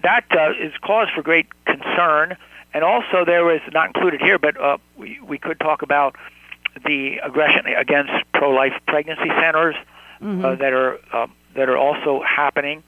that 0.04 0.26
uh, 0.30 0.52
is 0.52 0.72
cause 0.84 1.08
for 1.16 1.24
great 1.24 1.48
concern. 1.66 2.38
And 2.76 2.84
also, 2.84 3.26
there 3.26 3.44
was 3.44 3.62
not 3.72 3.88
included 3.88 4.22
here, 4.22 4.38
but 4.38 4.56
uh, 4.62 4.78
we, 4.98 5.20
we 5.28 5.40
could 5.40 5.60
talk 5.60 5.82
about 5.82 6.16
the 6.86 7.18
aggression 7.24 7.66
against 7.68 8.12
pro-life 8.34 8.74
pregnancy 8.88 9.30
centers 9.40 9.76
uh, 10.22 10.56
that 10.56 10.74
are 10.74 11.00
uh, 11.12 11.28
that 11.56 11.70
are 11.70 11.78
also 11.78 12.22
happening, 12.24 12.82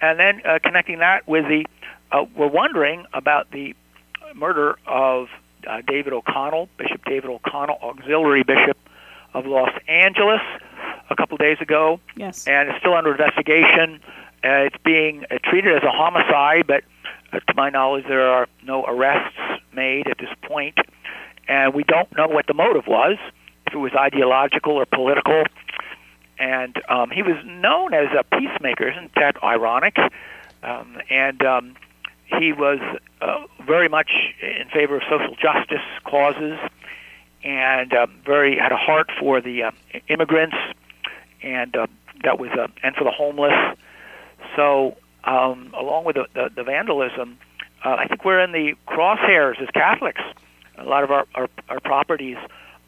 and 0.00 0.18
then 0.18 0.42
uh, 0.44 0.58
connecting 0.62 0.98
that 0.98 1.26
with 1.26 1.46
the 1.48 1.66
uh, 2.12 2.24
we're 2.36 2.46
wondering 2.46 3.04
about 3.14 3.50
the 3.50 3.74
murder 4.34 4.78
of 4.86 5.28
uh, 5.66 5.80
David 5.86 6.12
O'Connell, 6.12 6.68
Bishop 6.76 7.04
David 7.04 7.30
O'Connell, 7.30 7.78
auxiliary 7.82 8.42
bishop 8.42 8.76
of 9.34 9.46
Los 9.46 9.70
Angeles, 9.88 10.40
a 11.10 11.16
couple 11.16 11.36
days 11.38 11.58
ago 11.60 11.98
Yes. 12.16 12.46
and 12.46 12.68
it's 12.68 12.78
still 12.78 12.94
under 12.94 13.10
investigation. 13.12 14.00
Uh, 14.44 14.66
it's 14.68 14.76
being 14.84 15.24
uh, 15.30 15.38
treated 15.44 15.74
as 15.76 15.82
a 15.84 15.90
homicide, 15.90 16.66
but 16.66 16.82
uh, 17.32 17.38
to 17.40 17.54
my 17.54 17.70
knowledge, 17.70 18.04
there 18.08 18.26
are 18.28 18.46
no 18.64 18.84
arrests 18.84 19.38
made 19.72 20.06
at 20.08 20.18
this 20.18 20.28
point, 20.42 20.76
and 21.48 21.74
we 21.74 21.84
don't 21.84 22.14
know 22.16 22.28
what 22.28 22.46
the 22.46 22.54
motive 22.54 22.86
was, 22.86 23.18
if 23.66 23.74
it 23.74 23.78
was 23.78 23.92
ideological 23.94 24.72
or 24.72 24.86
political. 24.86 25.44
And 26.38 26.80
um, 26.88 27.10
he 27.10 27.22
was 27.22 27.36
known 27.44 27.94
as 27.94 28.08
a 28.18 28.24
peacemaker, 28.24 28.90
isn't 28.90 29.14
that 29.16 29.42
ironic? 29.42 29.96
Um, 30.62 30.98
and 31.10 31.42
um, 31.44 31.76
he 32.26 32.52
was 32.52 32.78
uh, 33.20 33.44
very 33.66 33.88
much 33.88 34.10
in 34.40 34.68
favor 34.72 34.96
of 34.96 35.02
social 35.08 35.36
justice 35.36 35.84
causes, 36.04 36.58
and 37.44 37.92
um, 37.92 38.14
very 38.24 38.56
had 38.56 38.72
a 38.72 38.76
heart 38.76 39.10
for 39.18 39.40
the 39.40 39.64
uh, 39.64 39.70
immigrants 40.08 40.56
and 41.42 41.76
uh, 41.76 41.86
that 42.24 42.38
was 42.38 42.50
uh, 42.52 42.68
and 42.82 42.94
for 42.94 43.04
the 43.04 43.10
homeless. 43.10 43.76
So 44.56 44.96
um, 45.24 45.72
along 45.76 46.04
with 46.04 46.16
the, 46.16 46.26
the, 46.34 46.50
the 46.54 46.62
vandalism, 46.62 47.38
uh, 47.84 47.96
I 47.98 48.06
think 48.06 48.24
we're 48.24 48.40
in 48.40 48.52
the 48.52 48.74
crosshairs 48.86 49.60
as 49.60 49.68
Catholics. 49.70 50.22
A 50.82 50.88
lot 50.88 51.04
of 51.04 51.10
our, 51.10 51.26
our, 51.34 51.48
our 51.68 51.80
properties 51.80 52.36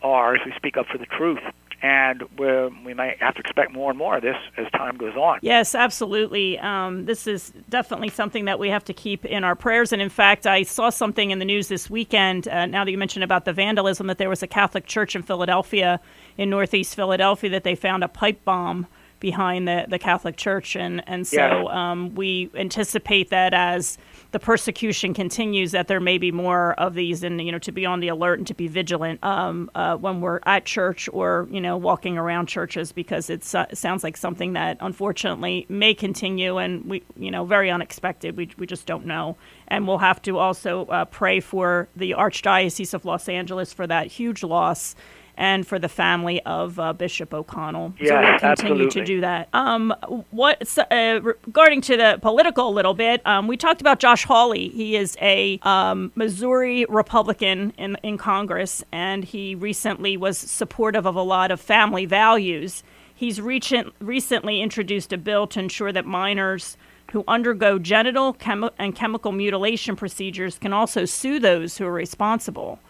are, 0.02 0.34
as 0.34 0.40
we 0.44 0.52
speak 0.56 0.76
up 0.76 0.86
for 0.86 0.98
the 0.98 1.06
truth, 1.06 1.40
and 1.82 2.22
we 2.38 2.94
might 2.94 3.20
have 3.20 3.34
to 3.34 3.40
expect 3.40 3.70
more 3.72 3.90
and 3.90 3.98
more 3.98 4.16
of 4.16 4.22
this 4.22 4.36
as 4.56 4.66
time 4.72 4.96
goes 4.96 5.14
on. 5.16 5.38
Yes, 5.42 5.74
absolutely. 5.74 6.58
Um, 6.58 7.04
this 7.04 7.26
is 7.26 7.52
definitely 7.68 8.08
something 8.08 8.46
that 8.46 8.58
we 8.58 8.70
have 8.70 8.84
to 8.84 8.94
keep 8.94 9.26
in 9.26 9.44
our 9.44 9.54
prayers. 9.54 9.92
And 9.92 10.00
in 10.00 10.08
fact, 10.08 10.46
I 10.46 10.62
saw 10.62 10.88
something 10.88 11.30
in 11.30 11.40
the 11.40 11.44
news 11.44 11.68
this 11.68 11.90
weekend. 11.90 12.48
Uh, 12.48 12.64
now 12.64 12.84
that 12.84 12.90
you 12.90 12.96
mentioned 12.96 13.22
about 13.22 13.44
the 13.44 13.52
vandalism, 13.52 14.06
that 14.06 14.16
there 14.16 14.30
was 14.30 14.42
a 14.42 14.46
Catholic 14.46 14.86
church 14.86 15.14
in 15.14 15.22
Philadelphia, 15.22 16.00
in 16.38 16.48
Northeast 16.48 16.94
Philadelphia, 16.94 17.50
that 17.50 17.64
they 17.64 17.74
found 17.74 18.02
a 18.02 18.08
pipe 18.08 18.42
bomb 18.46 18.86
behind 19.24 19.66
the, 19.66 19.86
the 19.88 19.98
Catholic 19.98 20.36
Church, 20.36 20.76
and 20.76 21.02
and 21.08 21.26
so 21.26 21.36
Yes. 21.36 21.66
um, 21.70 22.14
we 22.14 22.50
anticipate 22.54 23.30
that 23.30 23.54
as 23.54 23.96
the 24.32 24.38
persecution 24.38 25.14
continues, 25.14 25.70
that 25.72 25.88
there 25.88 25.98
may 26.00 26.18
be 26.18 26.30
more 26.30 26.74
of 26.74 26.92
these, 26.92 27.22
and 27.22 27.40
you 27.40 27.50
know, 27.50 27.58
to 27.60 27.72
be 27.72 27.86
on 27.86 28.00
the 28.00 28.08
alert 28.08 28.38
and 28.38 28.46
to 28.48 28.52
be 28.52 28.68
vigilant 28.68 29.24
um, 29.24 29.70
uh, 29.74 29.96
when 29.96 30.20
we're 30.20 30.40
at 30.44 30.66
church 30.66 31.08
or 31.10 31.48
you 31.50 31.58
know 31.60 31.78
walking 31.78 32.18
around 32.18 32.48
churches, 32.48 32.92
because 32.92 33.30
uh, 33.30 33.64
it 33.70 33.78
sounds 33.78 34.04
like 34.04 34.18
something 34.18 34.52
that 34.52 34.76
unfortunately 34.80 35.64
may 35.70 35.94
continue, 35.94 36.58
and 36.58 36.84
we 36.84 37.02
you 37.16 37.30
know 37.30 37.46
very 37.46 37.70
unexpected. 37.70 38.36
We 38.36 38.50
we 38.58 38.66
just 38.66 38.84
don't 38.84 39.06
know, 39.06 39.38
and 39.68 39.88
we'll 39.88 40.04
have 40.10 40.20
to 40.22 40.36
also 40.36 40.84
uh, 40.86 41.06
pray 41.06 41.40
for 41.40 41.88
the 41.96 42.10
Archdiocese 42.10 42.92
of 42.92 43.06
Los 43.06 43.26
Angeles 43.26 43.72
for 43.72 43.86
that 43.86 44.08
huge 44.08 44.42
loss. 44.42 44.94
And 45.36 45.66
for 45.66 45.78
the 45.78 45.88
family 45.88 46.40
of 46.42 46.78
uh, 46.78 46.92
Bishop 46.92 47.34
O'Connell, 47.34 47.94
so 47.98 48.04
Yes, 48.04 48.40
we'll 48.42 48.54
continue 48.54 48.90
to 48.90 49.04
do 49.04 49.20
that. 49.22 49.48
Um, 49.52 49.92
what 50.30 50.78
uh, 50.78 51.20
regarding 51.22 51.80
to 51.82 51.96
the 51.96 52.18
political 52.22 52.68
a 52.68 52.70
little 52.70 52.94
bit, 52.94 53.20
um, 53.26 53.48
we 53.48 53.56
talked 53.56 53.80
about 53.80 53.98
Josh 53.98 54.24
Hawley. 54.24 54.68
He 54.68 54.96
is 54.96 55.16
a 55.20 55.58
um, 55.62 56.12
Missouri 56.14 56.84
Republican 56.88 57.72
in 57.78 57.96
in 58.02 58.16
Congress, 58.18 58.84
and 58.92 59.24
he 59.24 59.54
recently 59.54 60.16
was 60.16 60.38
supportive 60.38 61.06
of 61.06 61.16
a 61.16 61.22
lot 61.22 61.50
of 61.50 61.60
family 61.60 62.06
values. 62.06 62.82
He's 63.14 63.40
recent, 63.40 63.94
recently 64.00 64.60
introduced 64.60 65.12
a 65.12 65.18
bill 65.18 65.46
to 65.48 65.60
ensure 65.60 65.92
that 65.92 66.04
minors 66.04 66.76
who 67.12 67.24
undergo 67.28 67.78
genital 67.78 68.34
chemi- 68.34 68.72
and 68.78 68.94
chemical 68.94 69.30
mutilation 69.32 69.94
procedures 69.94 70.58
can 70.58 70.72
also 70.72 71.04
sue 71.04 71.38
those 71.38 71.78
who 71.78 71.86
are 71.86 71.92
responsible 71.92 72.80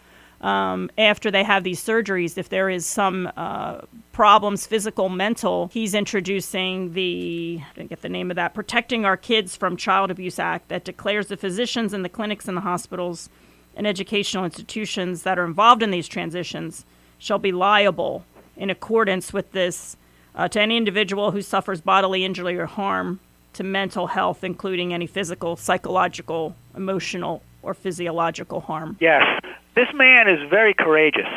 um, 0.41 0.89
after 0.97 1.31
they 1.31 1.43
have 1.43 1.63
these 1.63 1.83
surgeries, 1.83 2.37
if 2.37 2.49
there 2.49 2.69
is 2.69 2.85
some 2.85 3.31
uh, 3.37 3.81
problems, 4.11 4.67
physical, 4.67 5.09
mental, 5.09 5.69
he's 5.73 5.93
introducing 5.93 6.93
the, 6.93 7.61
I 7.61 7.75
didn't 7.75 7.89
get 7.89 8.01
the 8.01 8.09
name 8.09 8.31
of 8.31 8.35
that, 8.35 8.53
Protecting 8.53 9.05
Our 9.05 9.17
Kids 9.17 9.55
from 9.55 9.77
Child 9.77 10.11
Abuse 10.11 10.39
Act 10.39 10.69
that 10.69 10.83
declares 10.83 11.27
the 11.27 11.37
physicians 11.37 11.93
and 11.93 12.03
the 12.03 12.09
clinics 12.09 12.47
and 12.47 12.57
the 12.57 12.61
hospitals 12.61 13.29
and 13.75 13.87
educational 13.87 14.45
institutions 14.45 15.23
that 15.23 15.37
are 15.39 15.45
involved 15.45 15.83
in 15.83 15.91
these 15.91 16.07
transitions 16.07 16.85
shall 17.17 17.39
be 17.39 17.51
liable 17.51 18.25
in 18.55 18.69
accordance 18.69 19.33
with 19.33 19.51
this 19.51 19.97
uh, 20.35 20.47
to 20.47 20.61
any 20.61 20.77
individual 20.77 21.31
who 21.31 21.41
suffers 21.41 21.81
bodily 21.81 22.25
injury 22.25 22.57
or 22.57 22.65
harm 22.65 23.19
to 23.53 23.63
mental 23.63 24.07
health, 24.07 24.43
including 24.43 24.93
any 24.93 25.07
physical, 25.07 25.55
psychological, 25.55 26.55
emotional, 26.75 27.41
or 27.61 27.73
physiological 27.73 28.59
harm. 28.59 28.97
Yes, 28.99 29.23
this 29.75 29.87
man 29.93 30.27
is 30.27 30.39
very 30.49 30.73
courageous 30.73 31.27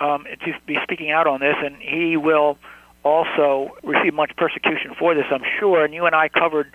um, 0.00 0.24
to 0.44 0.54
be 0.66 0.78
speaking 0.82 1.10
out 1.10 1.26
on 1.26 1.40
this, 1.40 1.56
and 1.62 1.76
he 1.76 2.16
will 2.16 2.58
also 3.04 3.76
receive 3.82 4.14
much 4.14 4.32
persecution 4.36 4.94
for 4.98 5.14
this, 5.14 5.26
I'm 5.30 5.44
sure. 5.58 5.84
And 5.84 5.92
you 5.92 6.06
and 6.06 6.14
I 6.14 6.28
covered 6.28 6.72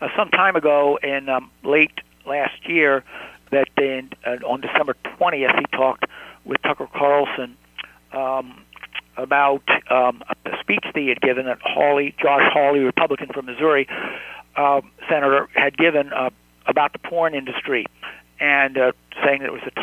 uh, 0.00 0.08
some 0.16 0.28
time 0.30 0.56
ago 0.56 0.98
in 1.02 1.28
um, 1.28 1.50
late 1.62 1.98
last 2.26 2.68
year 2.68 3.04
that 3.50 3.68
in, 3.78 4.10
uh, 4.24 4.36
on 4.46 4.60
December 4.60 4.94
20th 5.04 5.58
he 5.58 5.66
talked 5.76 6.04
with 6.44 6.60
Tucker 6.62 6.88
Carlson 6.92 7.56
um, 8.12 8.62
about 9.16 9.62
um, 9.90 10.22
a 10.44 10.58
speech 10.60 10.84
that 10.84 10.96
he 10.96 11.08
had 11.08 11.20
given 11.20 11.46
that 11.46 11.58
Hawley, 11.62 12.14
Josh 12.20 12.50
Hawley, 12.52 12.80
Republican 12.80 13.28
from 13.28 13.46
Missouri, 13.46 13.88
uh, 14.56 14.80
senator, 15.08 15.48
had 15.54 15.76
given 15.76 16.12
uh, 16.12 16.30
about 16.66 16.92
the 16.92 16.98
porn 16.98 17.34
industry 17.34 17.86
and 18.38 18.78
uh, 18.78 18.92
saying 19.24 19.40
that 19.40 19.46
it 19.46 19.52
was 19.52 19.62
a 19.66 19.80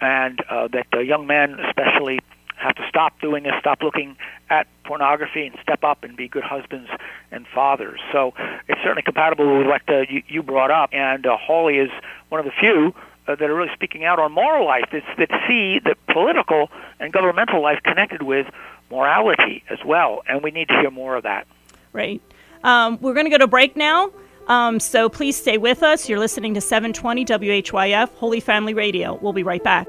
and 0.00 0.40
uh, 0.48 0.68
that 0.68 0.86
uh, 0.92 0.98
young 0.98 1.26
men 1.26 1.58
especially 1.60 2.20
have 2.56 2.74
to 2.74 2.84
stop 2.88 3.20
doing 3.20 3.44
this, 3.44 3.52
stop 3.60 3.82
looking 3.82 4.16
at 4.50 4.66
pornography, 4.84 5.46
and 5.46 5.56
step 5.62 5.84
up 5.84 6.02
and 6.04 6.16
be 6.16 6.28
good 6.28 6.42
husbands 6.42 6.90
and 7.30 7.46
fathers. 7.46 8.00
So 8.12 8.34
it's 8.68 8.80
certainly 8.82 9.02
compatible 9.02 9.58
with 9.58 9.66
what 9.66 9.82
uh, 9.88 10.00
you, 10.08 10.22
you 10.26 10.42
brought 10.42 10.70
up. 10.70 10.90
And 10.92 11.26
uh, 11.26 11.36
Hawley 11.36 11.78
is 11.78 11.90
one 12.30 12.40
of 12.40 12.46
the 12.46 12.52
few 12.58 12.94
uh, 13.28 13.36
that 13.36 13.48
are 13.48 13.54
really 13.54 13.72
speaking 13.74 14.04
out 14.04 14.18
on 14.18 14.32
moral 14.32 14.66
life 14.66 14.86
that, 14.92 15.04
that 15.18 15.30
see 15.46 15.78
the 15.78 15.94
political 16.12 16.70
and 16.98 17.12
governmental 17.12 17.62
life 17.62 17.80
connected 17.84 18.22
with 18.22 18.46
morality 18.90 19.62
as 19.70 19.78
well. 19.84 20.22
And 20.26 20.42
we 20.42 20.50
need 20.50 20.68
to 20.68 20.74
hear 20.80 20.90
more 20.90 21.14
of 21.14 21.22
that. 21.24 21.46
Right. 21.92 22.20
Um, 22.64 22.98
we're 23.00 23.14
going 23.14 23.26
to 23.26 23.30
go 23.30 23.38
to 23.38 23.46
break 23.46 23.76
now. 23.76 24.10
Um, 24.48 24.80
so 24.80 25.08
please 25.08 25.36
stay 25.36 25.58
with 25.58 25.82
us. 25.82 26.08
You're 26.08 26.18
listening 26.18 26.54
to 26.54 26.60
720 26.60 27.24
WHYF, 27.24 28.08
Holy 28.14 28.40
Family 28.40 28.74
Radio. 28.74 29.18
We'll 29.20 29.32
be 29.34 29.42
right 29.42 29.62
back. 29.62 29.86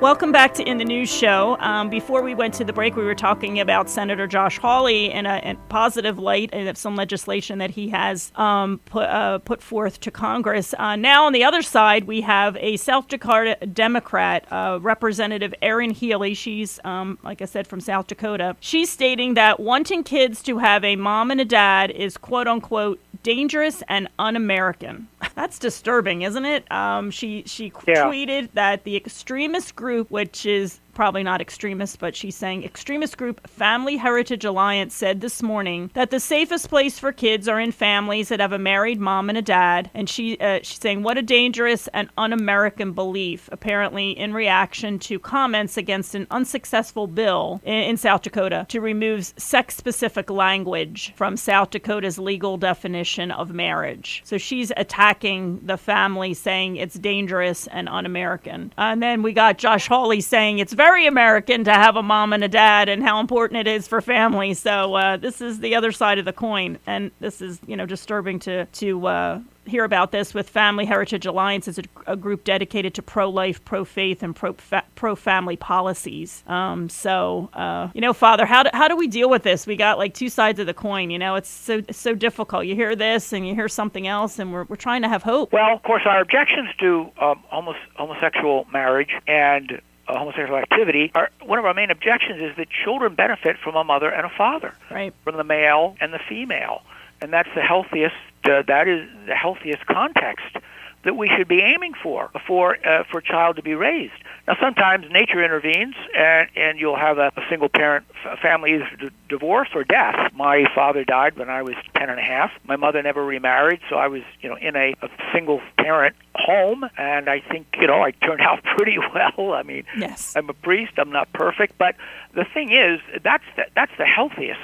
Welcome 0.00 0.32
back 0.32 0.54
to 0.54 0.62
In 0.62 0.78
the 0.78 0.84
News 0.86 1.14
Show. 1.14 1.58
Um, 1.60 1.90
before 1.90 2.22
we 2.22 2.34
went 2.34 2.54
to 2.54 2.64
the 2.64 2.72
break, 2.72 2.96
we 2.96 3.04
were 3.04 3.14
talking 3.14 3.60
about 3.60 3.90
Senator 3.90 4.26
Josh 4.26 4.56
Hawley 4.56 5.12
in 5.12 5.26
a, 5.26 5.42
a 5.44 5.54
positive 5.68 6.18
light 6.18 6.48
and 6.54 6.76
some 6.78 6.96
legislation 6.96 7.58
that 7.58 7.68
he 7.68 7.90
has 7.90 8.32
um, 8.36 8.80
put, 8.86 9.02
uh, 9.02 9.40
put 9.40 9.60
forth 9.62 10.00
to 10.00 10.10
Congress. 10.10 10.74
Uh, 10.78 10.96
now, 10.96 11.26
on 11.26 11.34
the 11.34 11.44
other 11.44 11.60
side, 11.60 12.04
we 12.04 12.22
have 12.22 12.56
a 12.60 12.78
South 12.78 13.08
Dakota 13.08 13.58
Democrat, 13.66 14.50
uh, 14.50 14.78
Representative 14.80 15.52
Erin 15.60 15.90
Healy. 15.90 16.32
She's, 16.32 16.80
um, 16.82 17.18
like 17.22 17.42
I 17.42 17.44
said, 17.44 17.66
from 17.66 17.80
South 17.80 18.06
Dakota. 18.06 18.56
She's 18.58 18.88
stating 18.88 19.34
that 19.34 19.60
wanting 19.60 20.02
kids 20.02 20.42
to 20.44 20.56
have 20.58 20.82
a 20.82 20.96
mom 20.96 21.30
and 21.30 21.42
a 21.42 21.44
dad 21.44 21.90
is 21.90 22.16
quote 22.16 22.48
unquote 22.48 23.00
dangerous 23.22 23.82
and 23.86 24.08
un-American. 24.18 25.08
That's 25.40 25.58
disturbing, 25.58 26.20
isn't 26.20 26.44
it? 26.44 26.70
Um, 26.70 27.10
she 27.10 27.44
she 27.46 27.72
Yeah. 27.88 28.04
tweeted 28.04 28.50
that 28.52 28.84
the 28.84 28.94
extremist 28.94 29.74
group, 29.74 30.10
which 30.10 30.44
is 30.44 30.80
probably 31.00 31.22
not 31.22 31.40
extremist, 31.40 31.98
but 31.98 32.14
she's 32.14 32.36
saying 32.36 32.62
extremist 32.62 33.16
group 33.16 33.48
Family 33.48 33.96
Heritage 33.96 34.44
Alliance 34.44 34.94
said 34.94 35.22
this 35.22 35.42
morning 35.42 35.90
that 35.94 36.10
the 36.10 36.20
safest 36.20 36.68
place 36.68 36.98
for 36.98 37.10
kids 37.10 37.48
are 37.48 37.58
in 37.58 37.72
families 37.72 38.28
that 38.28 38.38
have 38.38 38.52
a 38.52 38.58
married 38.58 39.00
mom 39.00 39.30
and 39.30 39.38
a 39.38 39.40
dad. 39.40 39.90
And 39.94 40.10
she 40.10 40.36
uh, 40.38 40.58
she's 40.58 40.78
saying 40.78 41.02
what 41.02 41.16
a 41.16 41.22
dangerous 41.22 41.88
and 41.94 42.10
un-American 42.18 42.92
belief. 42.92 43.48
Apparently, 43.50 44.10
in 44.10 44.34
reaction 44.34 44.98
to 44.98 45.18
comments 45.18 45.78
against 45.78 46.14
an 46.14 46.26
unsuccessful 46.30 47.06
bill 47.06 47.62
in, 47.64 47.72
in 47.72 47.96
South 47.96 48.20
Dakota 48.20 48.66
to 48.68 48.82
remove 48.82 49.32
sex-specific 49.38 50.28
language 50.28 51.14
from 51.16 51.34
South 51.38 51.70
Dakota's 51.70 52.18
legal 52.18 52.58
definition 52.58 53.30
of 53.30 53.54
marriage. 53.54 54.20
So 54.26 54.36
she's 54.36 54.70
attacking 54.76 55.60
the 55.62 55.78
family, 55.78 56.34
saying 56.34 56.76
it's 56.76 56.98
dangerous 56.98 57.68
and 57.68 57.88
un-American. 57.88 58.74
And 58.76 59.02
then 59.02 59.22
we 59.22 59.32
got 59.32 59.56
Josh 59.56 59.88
Hawley 59.88 60.20
saying 60.20 60.58
it's 60.58 60.74
very 60.74 60.89
American 61.06 61.64
to 61.64 61.72
have 61.72 61.96
a 61.96 62.02
mom 62.02 62.32
and 62.32 62.44
a 62.44 62.48
dad, 62.48 62.88
and 62.88 63.02
how 63.02 63.20
important 63.20 63.60
it 63.60 63.66
is 63.66 63.88
for 63.88 64.00
family. 64.00 64.54
So 64.54 64.94
uh, 64.94 65.16
this 65.16 65.40
is 65.40 65.60
the 65.60 65.74
other 65.74 65.92
side 65.92 66.18
of 66.18 66.24
the 66.24 66.32
coin, 66.32 66.78
and 66.86 67.10
this 67.20 67.40
is 67.40 67.60
you 67.66 67.76
know 67.76 67.86
disturbing 67.86 68.38
to 68.40 68.66
to. 68.66 69.06
Uh, 69.06 69.40
Hear 69.66 69.84
about 69.84 70.10
this 70.10 70.34
with 70.34 70.48
Family 70.48 70.86
Heritage 70.86 71.26
Alliance 71.26 71.68
is 71.68 71.78
a, 71.78 71.82
a 72.06 72.16
group 72.16 72.44
dedicated 72.44 72.94
to 72.94 73.02
pro-life, 73.02 73.62
pro-faith, 73.64 74.22
and 74.22 74.34
pro 74.34 74.56
pro-family 74.96 75.56
policies. 75.56 76.42
Um, 76.48 76.88
so, 76.88 77.50
uh, 77.52 77.88
you 77.94 78.00
know, 78.00 78.14
Father, 78.14 78.46
how 78.46 78.64
do, 78.64 78.70
how 78.72 78.88
do 78.88 78.96
we 78.96 79.06
deal 79.06 79.28
with 79.28 79.42
this? 79.42 79.66
We 79.66 79.76
got 79.76 79.98
like 79.98 80.14
two 80.14 80.30
sides 80.30 80.58
of 80.58 80.66
the 80.66 80.74
coin. 80.74 81.10
You 81.10 81.18
know, 81.18 81.36
it's 81.36 81.48
so 81.48 81.82
so 81.90 82.14
difficult. 82.14 82.66
You 82.66 82.74
hear 82.74 82.96
this 82.96 83.32
and 83.34 83.46
you 83.46 83.54
hear 83.54 83.68
something 83.68 84.08
else, 84.08 84.38
and 84.40 84.52
we're 84.52 84.64
we're 84.64 84.76
trying 84.76 85.02
to 85.02 85.08
have 85.08 85.22
hope. 85.22 85.52
Well, 85.52 85.72
of 85.74 85.82
course, 85.82 86.02
our 86.04 86.20
objections 86.20 86.70
to 86.80 87.10
um, 87.20 87.44
homos- 87.48 87.76
homosexual 87.96 88.66
marriage 88.72 89.10
and 89.28 89.80
homosexual 90.18 90.58
activity 90.58 91.10
are 91.14 91.30
one 91.42 91.58
of 91.58 91.64
our 91.64 91.74
main 91.74 91.90
objections 91.90 92.40
is 92.40 92.56
that 92.56 92.68
children 92.70 93.14
benefit 93.14 93.56
from 93.58 93.76
a 93.76 93.84
mother 93.84 94.10
and 94.10 94.26
a 94.26 94.30
father, 94.30 94.74
Right. 94.90 95.12
from 95.24 95.36
the 95.36 95.44
male 95.44 95.96
and 96.00 96.12
the 96.12 96.20
female, 96.28 96.82
and 97.20 97.32
that's 97.32 97.48
the 97.54 97.62
healthiest. 97.62 98.14
Uh, 98.44 98.62
that 98.66 98.88
is 98.88 99.06
the 99.26 99.34
healthiest 99.34 99.84
context 99.86 100.56
that 101.02 101.14
we 101.16 101.28
should 101.28 101.46
be 101.48 101.60
aiming 101.60 101.92
for 101.94 102.30
for 102.46 102.76
uh, 102.86 103.04
for 103.04 103.18
a 103.18 103.22
child 103.22 103.56
to 103.56 103.62
be 103.62 103.74
raised. 103.74 104.14
Now, 104.48 104.56
sometimes 104.60 105.10
nature 105.10 105.42
intervenes, 105.44 105.94
and 106.16 106.48
and 106.56 106.78
you'll 106.80 106.96
have 106.96 107.18
a, 107.18 107.30
a 107.36 107.42
single 107.50 107.68
parent 107.68 108.06
f- 108.24 108.38
family 108.38 108.74
either 108.74 108.88
d- 108.98 109.10
divorce 109.28 109.68
or 109.74 109.84
death. 109.84 110.32
My 110.34 110.64
father 110.74 111.04
died 111.04 111.36
when 111.36 111.50
I 111.50 111.62
was 111.62 111.74
ten 111.94 112.08
and 112.08 112.18
a 112.18 112.22
half. 112.22 112.50
My 112.64 112.76
mother 112.76 113.02
never 113.02 113.22
remarried, 113.24 113.80
so 113.90 113.96
I 113.96 114.08
was 114.08 114.22
you 114.40 114.48
know 114.48 114.56
in 114.56 114.74
a, 114.74 114.94
a 115.02 115.08
single 115.34 115.60
parent 115.76 116.16
home, 116.50 116.84
and 116.96 117.28
I 117.28 117.40
think 117.40 117.66
you 117.80 117.86
know 117.86 118.02
I 118.02 118.10
turned 118.12 118.40
out 118.50 118.62
pretty 118.76 118.98
well. 118.98 119.52
I 119.52 119.62
mean, 119.62 119.84
yes. 119.96 120.34
I'm 120.36 120.48
a 120.48 120.54
priest. 120.54 120.92
I'm 120.96 121.10
not 121.10 121.32
perfect, 121.32 121.78
but 121.78 121.96
the 122.34 122.44
thing 122.44 122.72
is, 122.72 123.00
that's 123.22 123.44
the, 123.56 123.66
that's 123.74 123.92
the 123.98 124.06
healthiest 124.06 124.60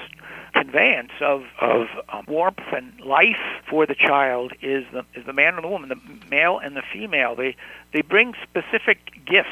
conveyance 0.53 1.13
of 1.21 1.45
of 1.61 1.87
um, 2.09 2.25
warmth 2.29 2.59
and 2.73 2.99
life 3.01 3.37
for 3.69 3.87
the 3.87 3.95
child 3.95 4.53
is 4.63 4.85
the 4.93 5.05
is 5.15 5.25
the 5.27 5.33
man 5.33 5.55
and 5.55 5.65
the 5.65 5.69
woman, 5.69 5.89
the 5.89 6.29
male 6.31 6.59
and 6.59 6.77
the 6.77 6.83
female. 6.93 7.35
They 7.35 7.57
they 7.93 8.03
bring 8.03 8.35
specific 8.43 8.99
gifts 9.27 9.49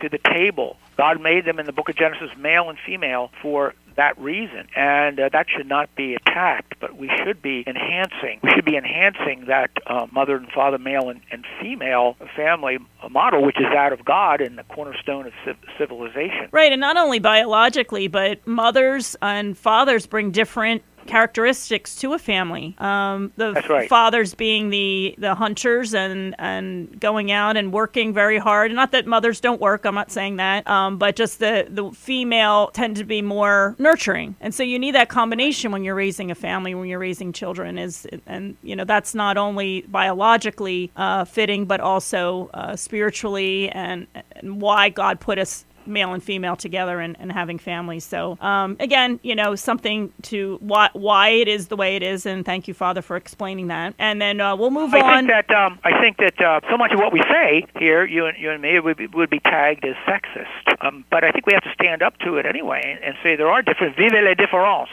to 0.00 0.08
the 0.08 0.18
table. 0.18 0.76
God 0.96 1.20
made 1.20 1.44
them 1.44 1.58
in 1.58 1.66
the 1.66 1.72
book 1.72 1.88
of 1.88 1.96
Genesis 1.96 2.30
male 2.36 2.68
and 2.68 2.78
female 2.78 3.30
for 3.40 3.74
that 3.96 4.18
reason, 4.18 4.68
and 4.76 5.18
uh, 5.18 5.28
that 5.32 5.46
should 5.54 5.66
not 5.66 5.94
be 5.94 6.14
attacked. 6.14 6.74
But 6.80 6.96
we 6.96 7.10
should 7.24 7.42
be 7.42 7.64
enhancing. 7.66 8.40
We 8.42 8.50
should 8.54 8.64
be 8.64 8.76
enhancing 8.76 9.46
that 9.46 9.70
uh, 9.86 10.06
mother 10.12 10.36
and 10.36 10.50
father, 10.50 10.78
male 10.78 11.08
and, 11.08 11.20
and 11.30 11.44
female 11.60 12.16
family 12.34 12.78
model, 13.10 13.44
which 13.44 13.58
is 13.58 13.66
that 13.72 13.92
of 13.92 14.04
God 14.04 14.40
and 14.40 14.58
the 14.58 14.64
cornerstone 14.64 15.26
of 15.26 15.32
civ- 15.44 15.56
civilization. 15.78 16.48
Right, 16.52 16.72
and 16.72 16.80
not 16.80 16.96
only 16.96 17.18
biologically, 17.18 18.08
but 18.08 18.46
mothers 18.46 19.16
and 19.22 19.56
fathers 19.56 20.06
bring 20.06 20.30
different 20.30 20.82
characteristics 21.06 21.96
to 21.96 22.12
a 22.12 22.18
family. 22.18 22.74
Um, 22.78 23.32
the 23.36 23.52
right. 23.68 23.88
fathers 23.88 24.34
being 24.34 24.70
the 24.70 25.14
the 25.18 25.34
hunters 25.34 25.94
and 25.94 26.34
and 26.38 26.98
going 27.00 27.30
out 27.30 27.56
and 27.56 27.72
working 27.72 28.12
very 28.14 28.38
hard. 28.38 28.72
Not 28.72 28.92
that 28.92 29.06
mothers 29.06 29.40
don't 29.40 29.60
work. 29.60 29.84
I'm 29.84 29.94
not 29.94 30.10
saying 30.10 30.36
that. 30.36 30.66
Um, 30.68 30.98
but 30.98 31.16
just 31.16 31.38
the 31.38 31.66
the 31.68 31.90
female 31.90 32.68
tend 32.68 32.96
to 32.96 33.04
be 33.04 33.22
more 33.22 33.74
nurturing, 33.78 34.36
and 34.40 34.54
so 34.54 34.62
you 34.62 34.78
need 34.78 34.94
that 34.94 35.08
combination 35.08 35.72
when 35.72 35.84
you're 35.84 35.94
raising 35.94 36.30
a 36.30 36.34
family, 36.34 36.74
when 36.74 36.88
you're 36.88 36.98
raising 36.98 37.32
children. 37.32 37.78
Is 37.78 38.06
and 38.26 38.56
you 38.62 38.74
know 38.74 38.84
that's 38.84 39.14
not 39.14 39.36
only 39.36 39.82
biologically 39.82 40.90
uh, 40.96 41.24
fitting, 41.24 41.66
but 41.66 41.80
also 41.80 42.50
uh, 42.54 42.76
spiritually 42.76 43.68
and, 43.70 44.06
and 44.32 44.60
why 44.60 44.88
God 44.88 45.20
put 45.20 45.38
us 45.38 45.65
male 45.86 46.12
and 46.12 46.22
female 46.22 46.56
together 46.56 47.00
and, 47.00 47.16
and 47.18 47.32
having 47.32 47.58
families. 47.58 48.04
So 48.04 48.38
um, 48.40 48.76
again, 48.80 49.20
you 49.22 49.34
know, 49.34 49.54
something 49.54 50.12
to 50.22 50.58
why 50.60 50.90
why 50.92 51.28
it 51.28 51.48
is 51.48 51.68
the 51.68 51.76
way 51.76 51.96
it 51.96 52.02
is, 52.02 52.26
and 52.26 52.44
thank 52.44 52.68
you, 52.68 52.74
Father, 52.74 53.02
for 53.02 53.16
explaining 53.16 53.68
that. 53.68 53.94
And 53.98 54.20
then 54.20 54.40
uh, 54.40 54.56
we'll 54.56 54.70
move 54.70 54.94
I 54.94 55.00
on. 55.00 55.26
think 55.26 55.46
that 55.48 55.54
um, 55.54 55.78
I 55.84 56.00
think 56.00 56.18
that 56.18 56.40
uh, 56.40 56.60
so 56.70 56.76
much 56.76 56.92
of 56.92 56.98
what 56.98 57.12
we 57.12 57.22
say 57.30 57.66
here, 57.78 58.04
you 58.04 58.26
and 58.26 58.38
you 58.38 58.50
and 58.50 58.62
me, 58.62 58.78
would 58.78 58.96
be, 58.96 59.06
would 59.08 59.30
be 59.30 59.40
tagged 59.40 59.84
as 59.84 59.96
sexist. 60.06 60.46
Um, 60.80 61.04
but 61.10 61.24
I 61.24 61.30
think 61.30 61.46
we 61.46 61.52
have 61.52 61.64
to 61.64 61.72
stand 61.72 62.02
up 62.02 62.18
to 62.18 62.36
it 62.36 62.46
anyway 62.46 62.82
and, 62.84 63.04
and 63.04 63.16
say 63.22 63.36
there 63.36 63.48
are 63.48 63.62
different. 63.62 63.96
Vive 63.96 64.12
les 64.12 64.34
différences, 64.34 64.88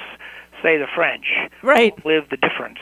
say 0.62 0.77
the 0.77 0.88
French. 0.88 1.25
right. 1.62 1.93
Live 2.05 2.29
the 2.29 2.38
difference 2.38 2.79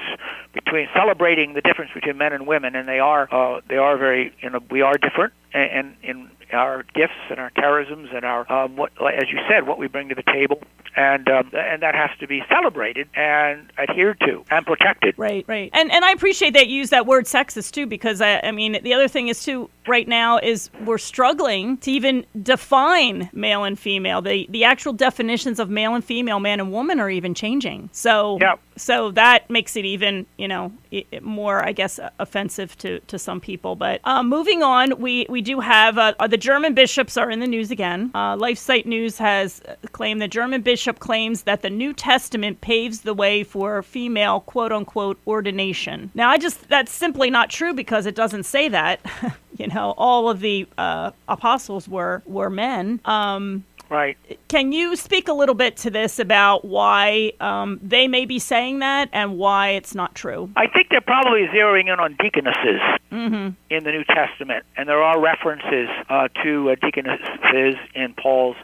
between 0.53 0.87
celebrating 0.93 1.53
the 1.53 1.61
difference 1.61 1.91
between 1.93 2.17
men 2.17 2.33
and 2.33 2.45
women, 2.47 2.75
and 2.75 2.87
they 2.87 2.99
are 2.99 3.27
uh, 3.31 3.61
they 3.67 3.77
are 3.77 3.97
very 3.97 4.33
you 4.41 4.49
know 4.49 4.59
we 4.69 4.81
are 4.81 4.97
different, 4.97 5.33
and, 5.53 5.95
in 6.03 6.29
our 6.51 6.83
gifts 6.93 7.13
and 7.29 7.39
our 7.39 7.49
charisms 7.51 8.13
and 8.15 8.25
our 8.25 8.51
um, 8.51 8.75
what 8.75 8.91
as 9.01 9.29
you 9.31 9.39
said 9.49 9.65
what 9.67 9.77
we 9.77 9.87
bring 9.87 10.09
to 10.09 10.15
the 10.15 10.23
table, 10.23 10.61
and 10.95 11.29
um, 11.29 11.49
and 11.53 11.81
that 11.81 11.95
has 11.95 12.09
to 12.19 12.27
be 12.27 12.43
celebrated 12.49 13.07
and 13.15 13.71
adhered 13.77 14.19
to 14.21 14.43
and 14.49 14.65
protected. 14.65 15.15
Right, 15.17 15.45
right, 15.47 15.69
and 15.73 15.91
and 15.91 16.03
I 16.03 16.11
appreciate 16.11 16.53
that 16.53 16.67
you 16.67 16.77
use 16.77 16.89
that 16.89 17.05
word 17.05 17.25
sexist 17.25 17.71
too, 17.71 17.85
because 17.85 18.21
I, 18.21 18.41
I 18.43 18.51
mean 18.51 18.79
the 18.83 18.93
other 18.93 19.07
thing 19.07 19.29
is 19.29 19.43
too 19.43 19.69
right 19.87 20.07
now 20.07 20.37
is 20.37 20.69
we're 20.85 20.97
struggling 20.97 21.77
to 21.77 21.91
even 21.91 22.25
define 22.43 23.29
male 23.33 23.63
and 23.63 23.77
female. 23.79 24.21
The 24.21 24.45
the 24.49 24.63
actual 24.63 24.93
definitions 24.93 25.59
of 25.59 25.69
male 25.69 25.95
and 25.95 26.03
female, 26.03 26.39
man 26.39 26.59
and 26.59 26.71
woman, 26.71 26.99
are 26.99 27.09
even 27.09 27.33
changing. 27.33 27.89
So 27.91 28.37
Yep. 28.41 28.59
so 28.77 29.11
that 29.11 29.49
makes 29.49 29.75
it 29.75 29.85
even 29.85 30.25
you 30.37 30.47
know 30.47 30.71
i- 30.93 31.05
i- 31.13 31.19
more 31.21 31.65
I 31.65 31.71
guess 31.71 31.99
offensive 32.19 32.77
to 32.79 32.99
to 33.07 33.17
some 33.17 33.39
people. 33.39 33.75
But 33.75 34.01
um, 34.03 34.29
moving 34.29 34.61
on, 34.63 34.99
we 34.99 35.25
we 35.29 35.41
do 35.41 35.59
have 35.59 35.97
uh, 35.97 36.13
uh, 36.19 36.27
the 36.27 36.37
German 36.37 36.73
bishops 36.73 37.17
are 37.17 37.31
in 37.31 37.39
the 37.39 37.47
news 37.47 37.71
again. 37.71 38.11
Uh, 38.13 38.35
LifeSite 38.35 38.85
News 38.85 39.17
has 39.17 39.61
uh, 39.67 39.75
claimed 39.91 40.21
the 40.21 40.27
German 40.27 40.61
bishop 40.61 40.99
claims 40.99 41.43
that 41.43 41.61
the 41.61 41.69
New 41.69 41.93
Testament 41.93 42.61
paves 42.61 43.01
the 43.01 43.13
way 43.13 43.43
for 43.43 43.81
female 43.83 44.41
quote 44.41 44.71
unquote 44.71 45.17
ordination. 45.27 46.11
Now, 46.13 46.29
I 46.29 46.37
just 46.37 46.67
that's 46.69 46.91
simply 46.91 47.29
not 47.29 47.49
true 47.49 47.73
because 47.73 48.05
it 48.05 48.15
doesn't 48.15 48.43
say 48.43 48.69
that. 48.69 48.99
you 49.57 49.67
know, 49.73 49.93
all 49.97 50.29
of 50.29 50.39
the 50.39 50.67
uh, 50.77 51.11
apostles 51.27 51.87
were 51.87 52.21
were 52.25 52.49
men. 52.49 52.99
Um, 53.05 53.63
Right. 53.89 54.17
can 54.47 54.71
you 54.71 54.95
speak 54.95 55.27
a 55.27 55.33
little 55.33 55.53
bit 55.53 55.75
to 55.77 55.89
this 55.89 56.17
about 56.17 56.63
why 56.63 57.33
um, 57.41 57.77
they 57.83 58.07
may 58.07 58.23
be 58.23 58.39
saying 58.39 58.79
that 58.79 59.09
and 59.11 59.37
why 59.37 59.71
it's 59.71 59.93
not 59.93 60.15
true? 60.15 60.49
I 60.55 60.67
think 60.67 60.87
they're 60.89 61.01
probably 61.01 61.45
zeroing 61.47 61.91
in 61.91 61.99
on 61.99 62.15
deaconesses 62.17 62.79
in 63.11 63.57
the 63.69 63.91
New 63.91 64.05
Testament, 64.05 64.63
and 64.77 64.87
there 64.87 65.03
are 65.03 65.19
references 65.19 65.89
uh, 66.07 66.29
to 66.41 66.71
uh, 66.71 66.75
deaconesses 66.81 67.75
in 67.93 68.13
Paul's 68.13 68.55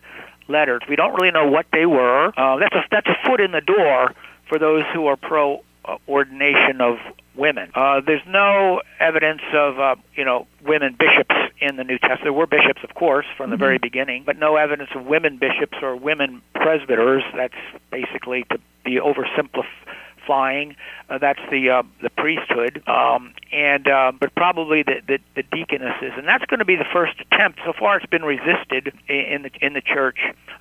letters. 0.48 0.82
We 0.88 0.96
don't 0.96 1.13
really 1.15 1.32
know 1.32 1.46
what 1.48 1.65
they 1.74 1.86
were. 1.86 2.32
Uh, 2.38 2.56
that's 2.56 2.76
a 2.76 2.86
that's 2.89 3.08
a 3.08 3.17
foot 3.26 3.41
in 3.41 3.52
the 3.52 3.60
door 3.60 4.13
for 4.48 4.58
those 4.58 4.86
who 4.93 5.08
are 5.08 5.17
pro 5.17 5.62
ordination 6.08 6.82
of 6.82 6.97
women. 7.36 7.71
Uh, 7.76 8.02
there's 8.02 8.26
no 8.28 8.82
evidence 9.00 9.41
of 9.54 9.80
uh, 9.80 9.95
you 10.15 10.26
know 10.26 10.47
women 10.65 10.95
bishops 10.97 11.36
in 11.60 11.76
the 11.76 11.84
New 11.84 11.97
Testament. 11.97 12.23
There 12.23 12.34
were 12.34 12.47
bishops, 12.47 12.82
of 12.84 12.93
course, 12.95 13.26
from 13.38 13.50
the 13.50 13.58
very 13.58 13.78
beginning, 13.78 14.23
but 14.26 14.38
no 14.38 14.56
evidence 14.56 14.89
of 14.95 15.06
women 15.06 15.38
bishops 15.38 15.78
or 15.82 15.95
women 15.95 16.41
presbyters. 16.56 17.23
That's 17.36 17.54
basically 17.91 18.43
to 18.52 18.60
be 18.84 19.00
oversimplifying. 19.00 20.76
Uh, 21.10 21.17
that's 21.19 21.39
the 21.50 21.69
uh, 21.69 21.84
the 22.02 22.10
priesthood, 22.10 22.84
um, 22.88 23.34
and 23.52 23.88
uh, 23.88 24.12
but 24.19 24.36
probably 24.36 24.84
the, 24.84 25.02
the 25.08 25.19
the 25.36 25.43
deaconesses, 25.43 26.13
and 26.17 26.28
that's 26.28 26.45
going 26.45 26.60
to 26.60 26.65
be 26.65 26.76
the 26.76 26.88
first 26.91 27.13
attempt. 27.19 27.60
So 27.65 27.73
far, 27.73 27.97
it's 27.97 28.06
been 28.08 28.26
resisted 28.26 28.93
in 29.08 29.43
the 29.43 29.52
in 29.62 29.73
the 29.73 29.82
church, 29.82 30.19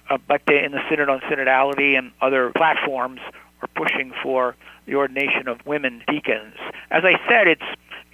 uh, 0.08 0.18
but 0.28 0.42
the, 0.46 0.64
in 0.64 0.72
the 0.72 0.82
synod 0.88 1.08
on 1.08 1.20
synodality 1.20 1.98
and 1.98 2.12
other 2.20 2.50
platforms 2.50 3.20
are 3.62 3.68
pushing 3.74 4.12
for 4.22 4.56
the 4.86 4.94
ordination 4.94 5.48
of 5.48 5.64
women 5.66 6.02
deacons. 6.06 6.54
As 6.90 7.04
I 7.04 7.18
said, 7.28 7.48
it's 7.48 7.62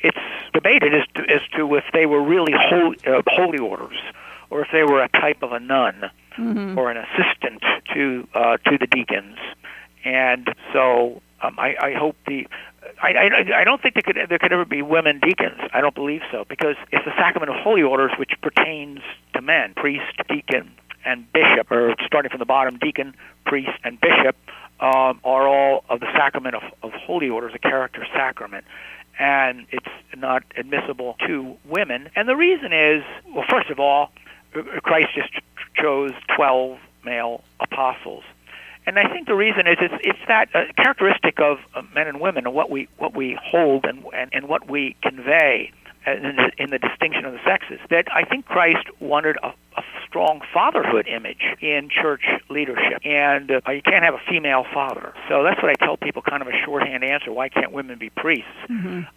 it's 0.02 0.18
debated 0.52 0.94
as 0.94 1.07
to, 1.14 1.22
as 1.33 1.40
to 1.57 1.76
if 1.76 1.85
they 1.92 2.07
were 2.07 2.22
really 2.22 2.52
holy, 2.57 2.98
uh, 3.07 3.22
holy 3.28 3.59
orders 3.59 3.96
or 4.50 4.62
if 4.62 4.68
they 4.72 4.83
were 4.83 5.02
a 5.02 5.09
type 5.09 5.42
of 5.42 5.52
a 5.52 5.61
nun 5.61 6.11
or 6.76 6.90
an 6.90 6.96
assistant 6.96 7.62
to 7.94 8.26
uh, 8.35 8.57
to 8.59 8.78
the 8.78 8.87
deacons. 8.87 9.38
And 10.05 10.52
so 10.72 11.22
um, 11.40 11.59
I, 11.59 11.76
I 11.81 11.94
hope 11.94 12.16
the 12.26 12.46
I, 13.02 13.12
I, 13.12 13.61
I 13.61 13.64
don't 13.64 13.81
think 13.81 13.94
there 13.94 14.02
could 14.02 14.18
there 14.28 14.38
could 14.38 14.52
ever 14.52 14.64
be 14.64 14.83
women 14.83 15.20
deacons. 15.20 15.61
I 15.72 15.81
don't 15.81 15.94
believe 15.94 16.22
so 16.31 16.44
because 16.48 16.76
it's 16.90 17.05
the 17.05 17.14
sacrament 17.16 17.50
of 17.50 17.57
holy 17.62 17.83
orders 17.83 18.12
which 18.18 18.33
pertains 18.42 19.00
to 19.35 19.40
men, 19.40 19.74
priest, 19.74 20.12
deacon, 20.28 20.72
and 21.05 21.31
bishop, 21.33 21.70
or 21.70 21.94
starting 22.05 22.31
from 22.31 22.38
the 22.38 22.46
bottom, 22.46 22.78
deacon, 22.78 23.14
priest, 23.44 23.72
and 23.85 24.00
bishop 24.00 24.37
um, 24.83 25.21
are 25.23 25.47
all 25.47 25.85
of 25.88 26.01
the 26.01 26.12
sacrament 26.12 26.57
of, 26.57 26.62
of 26.83 26.92
holy 26.92 27.31
orders, 27.31 27.53
a 27.55 27.59
character 27.59 28.05
sacrament. 28.12 28.64
And 29.18 29.66
it's 29.71 29.87
not 30.16 30.42
admissible 30.57 31.16
to 31.27 31.57
women. 31.64 32.11
And 32.16 32.29
the 32.29 32.35
reason 32.35 32.73
is, 32.73 33.05
well, 33.33 33.45
first 33.49 33.71
of 33.71 33.79
all, 33.79 34.11
Christ 34.83 35.11
just 35.14 35.31
chose 35.77 36.11
12 36.35 36.79
male 37.05 37.45
apostles. 37.61 38.25
And 38.85 38.99
I 38.99 39.09
think 39.12 39.29
the 39.29 39.37
reason 39.37 39.68
is 39.68 39.77
it's 39.81 39.95
it's 40.01 40.18
that 40.27 40.49
uh, 40.55 40.64
characteristic 40.77 41.38
of 41.38 41.61
uh, 41.73 41.83
men 41.95 42.09
and 42.09 42.21
women 42.21 42.47
and 42.47 42.55
what 42.55 42.68
we 42.68 42.88
what 42.99 43.14
we 43.14 43.38
hold 43.40 43.85
and 43.85 44.05
and, 44.12 44.31
and 44.33 44.49
what 44.49 44.68
we 44.68 44.97
convey 45.03 45.71
in 46.05 46.35
the, 46.35 46.51
in 46.59 46.71
the 46.71 46.81
distinction 46.81 47.25
of 47.25 47.33
the 47.33 47.38
sexes. 47.45 47.79
That 47.90 48.09
I 48.12 48.25
think 48.25 48.47
Christ 48.47 48.88
wanted 48.99 49.37
a, 49.45 49.53
a 49.77 49.85
strong 50.12 50.42
fatherhood 50.53 51.09
image 51.09 51.40
in 51.62 51.88
church 51.88 52.20
leadership, 52.51 53.01
and 53.03 53.51
uh, 53.51 53.70
you 53.70 53.81
can't 53.81 54.05
have 54.05 54.12
a 54.12 54.20
female 54.29 54.66
father. 54.75 55.14
So 55.27 55.42
that's 55.42 55.61
what 55.62 55.70
I 55.70 55.75
tell 55.83 55.96
people, 55.96 56.20
kind 56.20 56.42
of 56.42 56.48
a 56.48 56.64
shorthand 56.66 57.03
answer. 57.03 57.33
Why 57.33 57.48
can't 57.48 57.72
women 57.72 57.98
be 57.98 58.11
priests? 58.11 58.51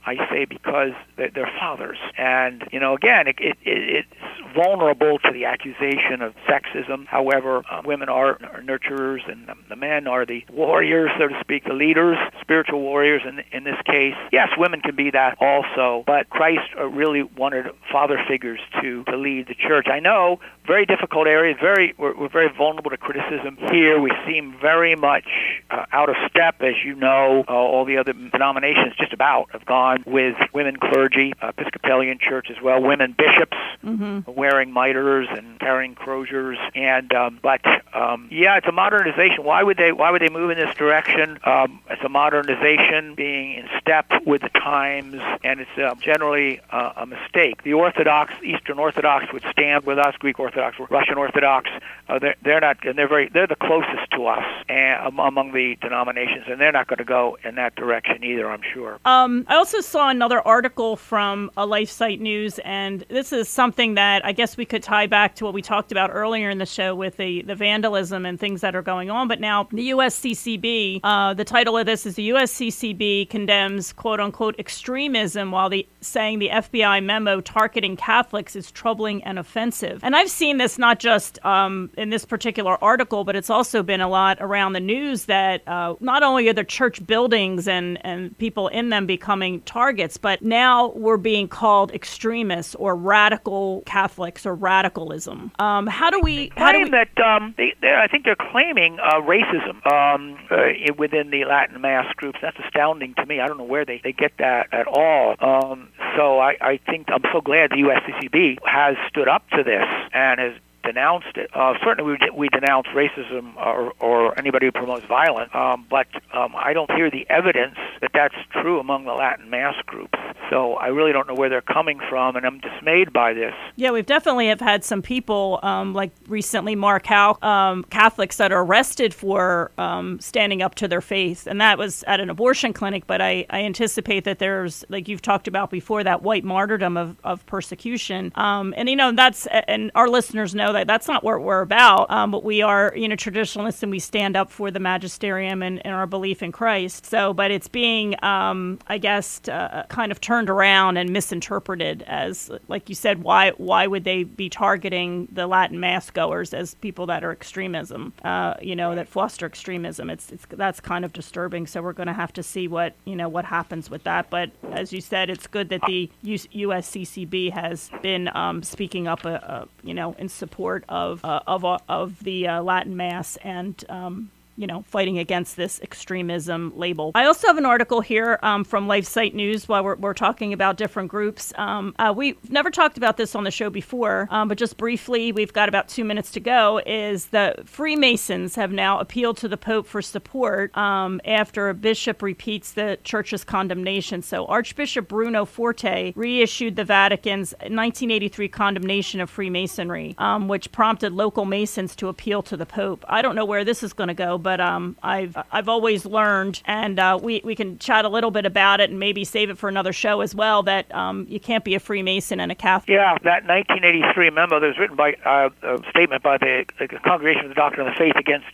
I 0.06 0.16
say 0.30 0.46
because 0.46 0.92
they're, 1.18 1.30
they're 1.32 1.52
fathers, 1.60 1.98
and 2.18 2.64
you 2.72 2.80
know, 2.80 2.94
again, 2.94 3.28
it, 3.28 3.36
it, 3.40 3.58
it, 3.64 4.06
it's 4.06 4.54
vulnerable 4.56 5.20
to 5.20 5.32
the 5.34 5.44
accusation 5.44 6.22
of 6.22 6.34
sexism. 6.48 7.06
However, 7.08 7.62
uh, 7.70 7.82
women 7.84 8.08
are, 8.08 8.40
are 8.46 8.62
nurturers, 8.62 9.30
and 9.30 9.48
the, 9.48 9.56
the 9.68 9.76
men 9.76 10.08
are 10.08 10.26
the 10.26 10.46
warriors, 10.50 11.12
so 11.20 11.28
to 11.28 11.38
speak, 11.42 11.66
the 11.66 11.74
leaders, 11.74 12.18
spiritual 12.40 12.80
warriors. 12.80 13.22
In 13.28 13.44
in 13.52 13.66
this 13.66 13.82
case, 13.86 14.16
yes, 14.32 14.48
women 14.58 14.80
can 14.80 14.96
be 14.96 15.12
that 15.12 15.38
also, 15.42 16.06
but 16.08 16.30
Christ 16.30 16.70
uh, 16.80 16.86
really 16.86 17.24
wanted 17.24 17.66
father 17.92 18.18
figures 18.30 18.62
to 18.82 19.04
to 19.06 19.18
lead 19.18 19.48
the 19.48 19.56
church. 19.56 19.88
I 19.92 20.00
know 20.00 20.40
very 20.66 20.85
difficult 20.86 21.28
area. 21.28 21.56
Very, 21.60 21.94
we're, 21.98 22.16
we're 22.16 22.30
very 22.30 22.50
vulnerable 22.56 22.92
to 22.92 22.98
criticism 22.98 23.58
here. 23.72 24.00
We 24.00 24.12
seem 24.26 24.56
very 24.60 24.96
much 24.96 25.26
uh, 25.70 25.86
out 25.92 26.10
of 26.10 26.16
step, 26.30 26.62
as 26.62 26.76
you 26.84 26.96
know. 26.96 27.44
Uh, 27.48 27.54
all 27.54 27.86
the 27.86 27.98
other 27.98 28.14
denominations, 28.14 28.96
just 28.98 29.14
about, 29.14 29.52
have 29.52 29.66
gone 29.66 30.04
with 30.06 30.36
women 30.54 30.78
clergy, 30.78 31.34
uh, 31.42 31.50
Episcopalian 31.50 32.20
Church 32.20 32.50
as 32.50 32.62
well, 32.62 32.82
women 32.82 33.16
bishops 33.18 33.58
mm-hmm. 33.86 34.32
wearing 34.32 34.72
mitres 34.72 35.28
and 35.30 35.60
carrying 35.60 35.96
croziers, 35.96 36.58
and 36.74 37.14
um, 37.14 37.40
but 37.42 37.62
um, 37.94 38.28
yeah, 38.32 38.58
it's 38.58 38.68
a 38.68 38.72
modernization. 38.72 39.44
Why 39.44 39.64
would 39.64 39.78
they? 39.78 39.92
Why 39.92 40.12
would 40.12 40.22
they 40.22 40.30
move 40.30 40.50
in 40.50 40.58
this 40.58 40.76
direction? 40.76 41.40
Um, 41.44 41.80
it's 41.90 42.04
a 42.04 42.10
modernization, 42.10 43.16
being 43.16 43.54
in 43.54 43.70
step 43.80 44.06
with 44.26 44.42
the 44.42 44.50
times, 44.50 45.16
and 45.44 45.60
it's 45.60 45.78
uh, 45.78 45.96
generally 46.02 46.60
uh, 46.72 46.94
a 46.98 47.06
mistake. 47.06 47.64
The 47.64 47.74
Orthodox, 47.74 48.34
Eastern 48.44 48.80
Orthodox, 48.80 49.32
would 49.32 49.44
stand 49.52 49.86
with 49.86 50.00
us. 50.00 50.16
Greek 50.18 50.40
Orthodox, 50.40 50.78
Russian 50.90 51.18
Orthodox, 51.18 51.70
uh, 52.10 52.20
they're, 52.20 52.36
they're 52.44 52.60
not, 52.60 52.86
and 52.86 52.98
they're 52.98 53.08
very, 53.08 53.30
they're 53.30 53.48
the 53.48 53.56
closest 53.56 54.12
to 54.12 54.26
us 54.28 54.46
and, 54.70 55.18
among 55.18 55.52
the 55.54 55.78
denominations, 55.82 56.46
and 56.48 56.60
they're 56.60 56.72
not 56.72 56.88
going 56.88 56.98
to 56.98 57.04
go 57.04 57.38
in 57.44 57.56
that 57.56 57.76
direction 57.76 58.24
either. 58.24 58.50
I'm 58.50 58.62
sure. 58.74 59.00
Um, 59.06 59.46
I 59.48 59.56
also 59.56 59.82
saw 59.82 60.10
another 60.10 60.42
article 60.42 60.96
from 60.96 61.52
a 61.58 61.68
LifeSite 61.68 62.20
News, 62.20 62.60
and 62.60 63.06
this 63.10 63.32
is 63.32 63.48
something 63.50 63.75
that 63.76 64.26
I 64.26 64.32
guess 64.32 64.58
we 64.58 64.66
could 64.66 64.82
tie 64.82 65.08
back 65.08 65.36
to 65.36 65.46
what 65.46 65.54
we 65.54 65.62
talked 65.62 65.92
about 65.92 66.10
earlier 66.14 66.50
in 66.50 66.58
the 66.58 66.66
show 66.66 66.96
with 66.96 67.18
the 67.18 67.42
the 67.42 67.56
vandalism 67.56 68.26
and 68.26 68.40
things 68.40 68.62
that 68.62 68.76
are 68.76 68.82
going 68.82 69.10
on. 69.10 69.28
But 69.28 69.40
now 69.40 69.68
the 69.72 69.90
USCCB, 69.90 71.02
uh, 71.04 71.34
the 71.34 71.44
title 71.44 71.78
of 71.78 71.86
this 71.86 72.06
is 72.06 72.16
the 72.16 72.30
USCCB 72.30 73.30
condemns 73.30 73.94
quote 73.94 74.20
unquote 74.20 74.56
extremism 74.60 75.52
while 75.52 75.70
the 75.70 75.88
saying 76.02 76.40
the 76.40 76.50
FBI 76.50 77.04
memo 77.04 77.42
targeting 77.42 77.96
Catholics 77.98 78.56
is 78.56 78.72
troubling 78.72 79.24
and 79.24 79.38
offensive. 79.38 80.00
And 80.04 80.16
I've 80.16 80.30
seen 80.30 80.58
this 80.58 80.78
not 80.78 81.00
just 81.00 81.44
um, 81.46 81.90
in 81.98 82.10
this 82.10 82.26
particular 82.26 82.82
article, 82.84 83.24
but 83.24 83.36
it's 83.36 83.50
also 83.50 83.84
been 83.84 84.02
a 84.02 84.10
lot 84.10 84.38
around 84.40 84.74
the 84.74 84.80
news 84.80 85.26
that 85.26 85.68
uh, 85.68 85.96
not 86.00 86.24
only 86.24 86.48
are 86.48 86.54
the 86.54 86.64
church 86.64 87.06
buildings 87.06 87.68
and, 87.68 88.04
and 88.06 88.38
people 88.38 88.68
in 88.70 88.90
them 88.90 89.06
becoming 89.06 89.62
targets, 89.62 90.18
but 90.18 90.42
now 90.42 90.90
we're 90.90 91.18
being 91.18 91.48
called 91.48 91.92
extremists 91.92 92.76
or 92.76 92.96
radical 92.96 93.55
Catholics 93.86 94.46
or 94.46 94.56
radicalism. 94.56 95.52
Um, 95.60 95.88
how 95.88 96.10
do 96.10 96.20
we? 96.20 96.52
How 96.56 96.72
do 96.72 96.84
we? 96.84 96.90
That 96.90 97.18
um, 97.20 97.54
they, 97.58 97.74
I 97.84 98.08
think 98.08 98.26
they're 98.26 98.36
claiming 98.36 99.00
uh, 99.00 99.22
racism 99.22 99.86
um, 99.92 100.38
uh, 100.50 100.94
within 100.98 101.32
the 101.32 101.46
Latin 101.46 101.82
Mass 101.82 102.12
groups. 102.16 102.40
That's 102.42 102.58
astounding 102.66 103.14
to 103.16 103.26
me. 103.26 103.40
I 103.40 103.48
don't 103.48 103.58
know 103.58 103.64
where 103.64 103.86
they, 103.86 104.02
they 104.04 104.12
get 104.12 104.34
that 104.40 104.74
at 104.74 104.88
all. 104.88 105.36
Um, 105.40 105.90
so 106.16 106.40
I, 106.40 106.56
I 106.62 106.80
think 106.86 107.08
I'm 107.10 107.24
so 107.34 107.42
glad 107.42 107.72
the 107.72 107.78
USCCB 107.78 108.58
has 108.66 108.96
stood 109.10 109.28
up 109.28 109.50
to 109.52 109.64
this 109.64 109.86
and 110.14 110.40
has 110.40 110.54
denounced 110.86 111.36
it. 111.36 111.50
Uh, 111.54 111.74
certainly, 111.84 112.12
we, 112.14 112.30
we 112.42 112.50
denounce 112.50 112.88
racism 112.88 113.56
or, 113.58 113.94
or 114.00 114.38
anybody 114.40 114.68
who 114.68 114.72
promotes 114.72 115.06
violence, 115.06 115.50
um, 115.54 115.86
but 115.90 116.08
um, 116.34 116.54
I 116.56 116.74
don't 116.74 116.92
hear 116.92 117.10
the 117.10 117.26
evidence 117.30 117.76
that 118.02 118.12
that's 118.14 118.36
true 118.52 118.80
among 118.80 119.06
the 119.06 119.14
Latin 119.14 119.50
Mass 119.50 119.76
groups. 119.86 120.18
So 120.50 120.74
I 120.74 120.88
really 120.88 121.12
don't 121.12 121.28
know 121.28 121.34
where 121.34 121.50
they're 121.50 121.62
coming 121.62 122.00
from, 122.08 122.36
and 122.36 122.46
I'm 122.46 122.60
dismayed 122.60 123.12
by 123.12 123.34
this. 123.34 123.54
Yeah, 123.76 123.92
we've 123.92 124.06
definitely 124.06 124.48
have 124.48 124.62
had 124.62 124.84
some 124.84 125.02
people, 125.02 125.60
um, 125.64 125.94
like 125.94 126.12
recently 126.28 126.76
Mark 126.76 127.08
Houck, 127.08 127.44
um, 127.44 127.84
Catholics 127.86 128.38
that 128.38 128.52
are 128.52 128.64
arrested 128.64 129.14
for 129.14 129.72
um, 129.78 130.20
standing 130.20 130.62
up 130.62 130.76
to 130.76 130.88
their 130.88 131.02
faith, 131.02 131.48
and 131.48 131.60
that 131.62 131.78
was 131.78 132.04
at 132.08 132.20
an 132.20 132.30
abortion 132.30 132.74
clinic. 132.74 133.08
But 133.08 133.22
I, 133.22 133.46
I 133.50 133.64
anticipate 133.64 134.24
that 134.26 134.38
there's, 134.40 134.86
like 134.90 135.08
you've 135.08 135.24
talked 135.24 135.48
about 135.48 135.72
before, 135.72 136.04
that 136.04 136.22
white 136.22 136.44
martyrdom 136.44 136.96
of, 136.96 137.18
of 137.24 137.46
persecution. 137.48 138.32
Um, 138.36 138.74
and 138.78 138.88
you 138.88 138.96
know 138.96 139.12
that's, 139.12 139.48
and 139.68 139.92
our 139.96 140.08
listeners 140.08 140.54
know 140.54 140.74
that 140.76 140.88
that's 140.88 141.08
not 141.08 141.24
what 141.24 141.42
we're 141.42 141.62
about. 141.62 142.10
Um, 142.12 142.32
but 142.32 142.44
we 142.44 142.62
are, 142.62 142.94
you 142.96 143.08
know, 143.08 143.16
traditionalists 143.16 143.82
and 143.84 143.92
we 143.92 144.00
stand 144.00 144.36
up 144.36 144.52
for 144.52 144.72
the 144.72 144.80
magisterium 144.80 145.64
and, 145.64 145.84
and 145.86 145.94
our 145.94 146.08
belief 146.08 146.44
in 146.44 146.52
Christ. 146.52 147.06
So, 147.06 147.34
but 147.34 147.52
it's 147.52 147.68
being, 147.68 148.16
um, 148.24 148.80
I 148.88 148.98
guess, 148.98 149.42
uh, 149.48 149.86
kind 149.90 150.12
of 150.12 150.22
turned 150.22 150.50
around 150.50 150.98
and 150.98 151.10
misinterpreted 151.12 152.04
as, 152.08 152.52
like 152.68 152.90
you 152.90 152.96
said, 152.96 153.24
why 153.24 153.52
why 153.58 153.88
would 153.88 154.04
they 154.04 154.24
be 154.24 154.50
targeting 154.50 155.28
the 155.32 155.48
Latin 155.48 155.80
mass 155.80 156.10
goers 156.12 156.54
as 156.54 156.76
people 156.76 157.06
that 157.08 157.24
are 157.24 157.32
extremism, 157.32 158.14
uh, 158.24 158.56
you 158.62 158.76
know, 158.76 158.96
that 158.96 159.08
foster 159.08 159.46
extremism? 159.46 160.10
It's, 160.10 160.32
it's 160.32 160.46
that's 160.50 160.80
kind 160.80 161.06
of 161.06 161.14
disturbing. 161.14 161.68
So 161.68 161.82
we're 161.82 161.94
going 161.94 162.08
to 162.08 162.14
have 162.14 162.34
to 162.34 162.44
see 162.44 162.68
what 162.68 162.96
you 163.06 163.16
know 163.16 163.30
what 163.30 163.46
happens 163.46 163.90
with 163.90 164.04
that. 164.04 164.30
But 164.30 164.52
as 164.72 164.94
you 164.94 165.02
said, 165.02 165.30
it's 165.30 165.48
good 165.48 165.70
that 165.70 165.82
the 165.88 166.12
USCCB 166.24 167.54
has 167.54 167.90
been 168.02 168.30
um, 168.36 168.62
speaking 168.64 169.08
up, 169.08 169.26
uh, 169.26 169.30
uh, 169.30 169.66
you 169.84 169.94
know, 169.94 170.16
in 170.20 170.30
support 170.30 170.65
support 170.66 170.86
of 170.90 171.24
uh, 171.24 171.42
of 171.48 171.64
uh, 171.64 171.78
of 171.88 172.20
the 172.24 172.48
uh, 172.48 172.62
Latin 172.62 172.98
Mass 172.98 173.38
and 173.38 173.84
um, 173.90 174.32
you 174.58 174.68
know, 174.68 174.84
fighting 174.84 175.18
against 175.18 175.58
this 175.58 175.82
extremism 175.82 176.74
label. 176.76 177.12
I 177.16 177.26
also 177.26 177.48
have 177.48 177.58
an 177.58 177.66
article 177.66 178.02
here 178.02 178.40
um, 178.42 178.64
from 178.64 178.88
LifeSite 178.88 179.34
News 179.34 179.68
while 179.68 179.84
we're, 179.84 179.96
we're, 179.96 180.16
talking 180.16 180.54
about 180.54 180.78
different 180.78 181.10
groups. 181.10 181.52
Um, 181.58 181.94
uh, 182.00 182.14
we've 182.16 182.50
never 182.50 182.72
talked 182.72 182.96
about 182.98 183.18
this 183.18 183.36
on 183.36 183.44
the 183.44 183.52
show 183.52 183.70
before, 183.70 184.30
um, 184.32 184.48
but 184.48 184.58
just 184.58 184.78
briefly, 184.78 185.34
we've 185.34 185.52
got 185.52 185.68
about 185.68 185.90
two 185.90 186.06
minutes 186.06 186.32
to 186.32 186.40
go. 186.40 186.82
Is 186.86 187.28
the 187.28 187.56
Freemasons 187.66 188.56
have 188.56 188.72
now 188.72 188.98
appealed 189.00 189.36
to 189.38 189.50
the 189.50 189.58
Pope 189.58 189.88
for 189.88 190.02
support 190.02 190.76
um, 190.78 191.20
after 191.26 191.68
a 191.68 191.74
bishop 191.74 192.22
repeats 192.22 192.72
the 192.72 192.98
church's 193.04 193.44
condemnation. 193.44 194.22
So 194.22 194.46
Archbishop 194.46 195.10
Bruno 195.10 195.44
Forte 195.44 196.14
reissued 196.16 196.78
the 196.78 196.86
Vatican's 196.86 197.52
1983 197.60 198.48
condemnation 198.48 199.20
of 199.20 199.30
Freemasonry, 199.30 200.16
um, 200.18 200.48
which 200.48 200.72
prompted 200.72 201.12
local 201.12 201.44
Masons 201.44 201.94
to 201.98 202.08
appeal 202.08 202.42
to 202.44 202.56
the 202.56 202.66
Pope. 202.66 203.04
I 203.10 203.22
don't 203.22 203.36
know 203.36 203.46
where 203.46 203.66
this 203.66 203.84
is 203.84 203.92
going 203.92 204.08
to 204.08 204.14
go 204.14 204.38
but 204.46 204.62
um, 204.62 204.96
I've 205.02 205.36
I've 205.52 205.68
always 205.68 206.06
learned, 206.06 206.62
and 206.66 207.00
uh, 207.00 207.18
we 207.20 207.42
we 207.44 207.56
can 207.56 207.80
chat 207.80 208.06
a 208.06 208.10
little 208.10 208.30
bit 208.30 208.46
about 208.46 208.80
it, 208.80 208.92
and 208.92 209.00
maybe 209.00 209.26
save 209.26 209.50
it 209.50 209.58
for 209.58 209.68
another 209.68 209.92
show 209.92 210.22
as 210.22 210.36
well. 210.36 210.62
That 210.62 210.94
um, 210.94 211.26
you 211.28 211.40
can't 211.40 211.64
be 211.64 211.74
a 211.74 211.80
Freemason 211.80 212.40
and 212.40 212.52
a 212.52 212.56
Catholic. 212.56 212.90
Yeah, 212.90 213.18
that 213.24 213.48
1983 213.48 214.30
memo 214.30 214.60
that 214.60 214.68
was 214.68 214.78
written 214.78 214.96
by 214.96 215.14
uh, 215.26 215.50
a 215.64 215.90
statement 215.90 216.22
by 216.22 216.38
the, 216.38 216.64
the 216.78 216.88
Congregation 217.00 217.46
of 217.46 217.50
the 217.50 217.56
Doctrine 217.56 217.88
of 217.88 217.96
the 217.96 217.98
Faith 217.98 218.18
against 218.18 218.46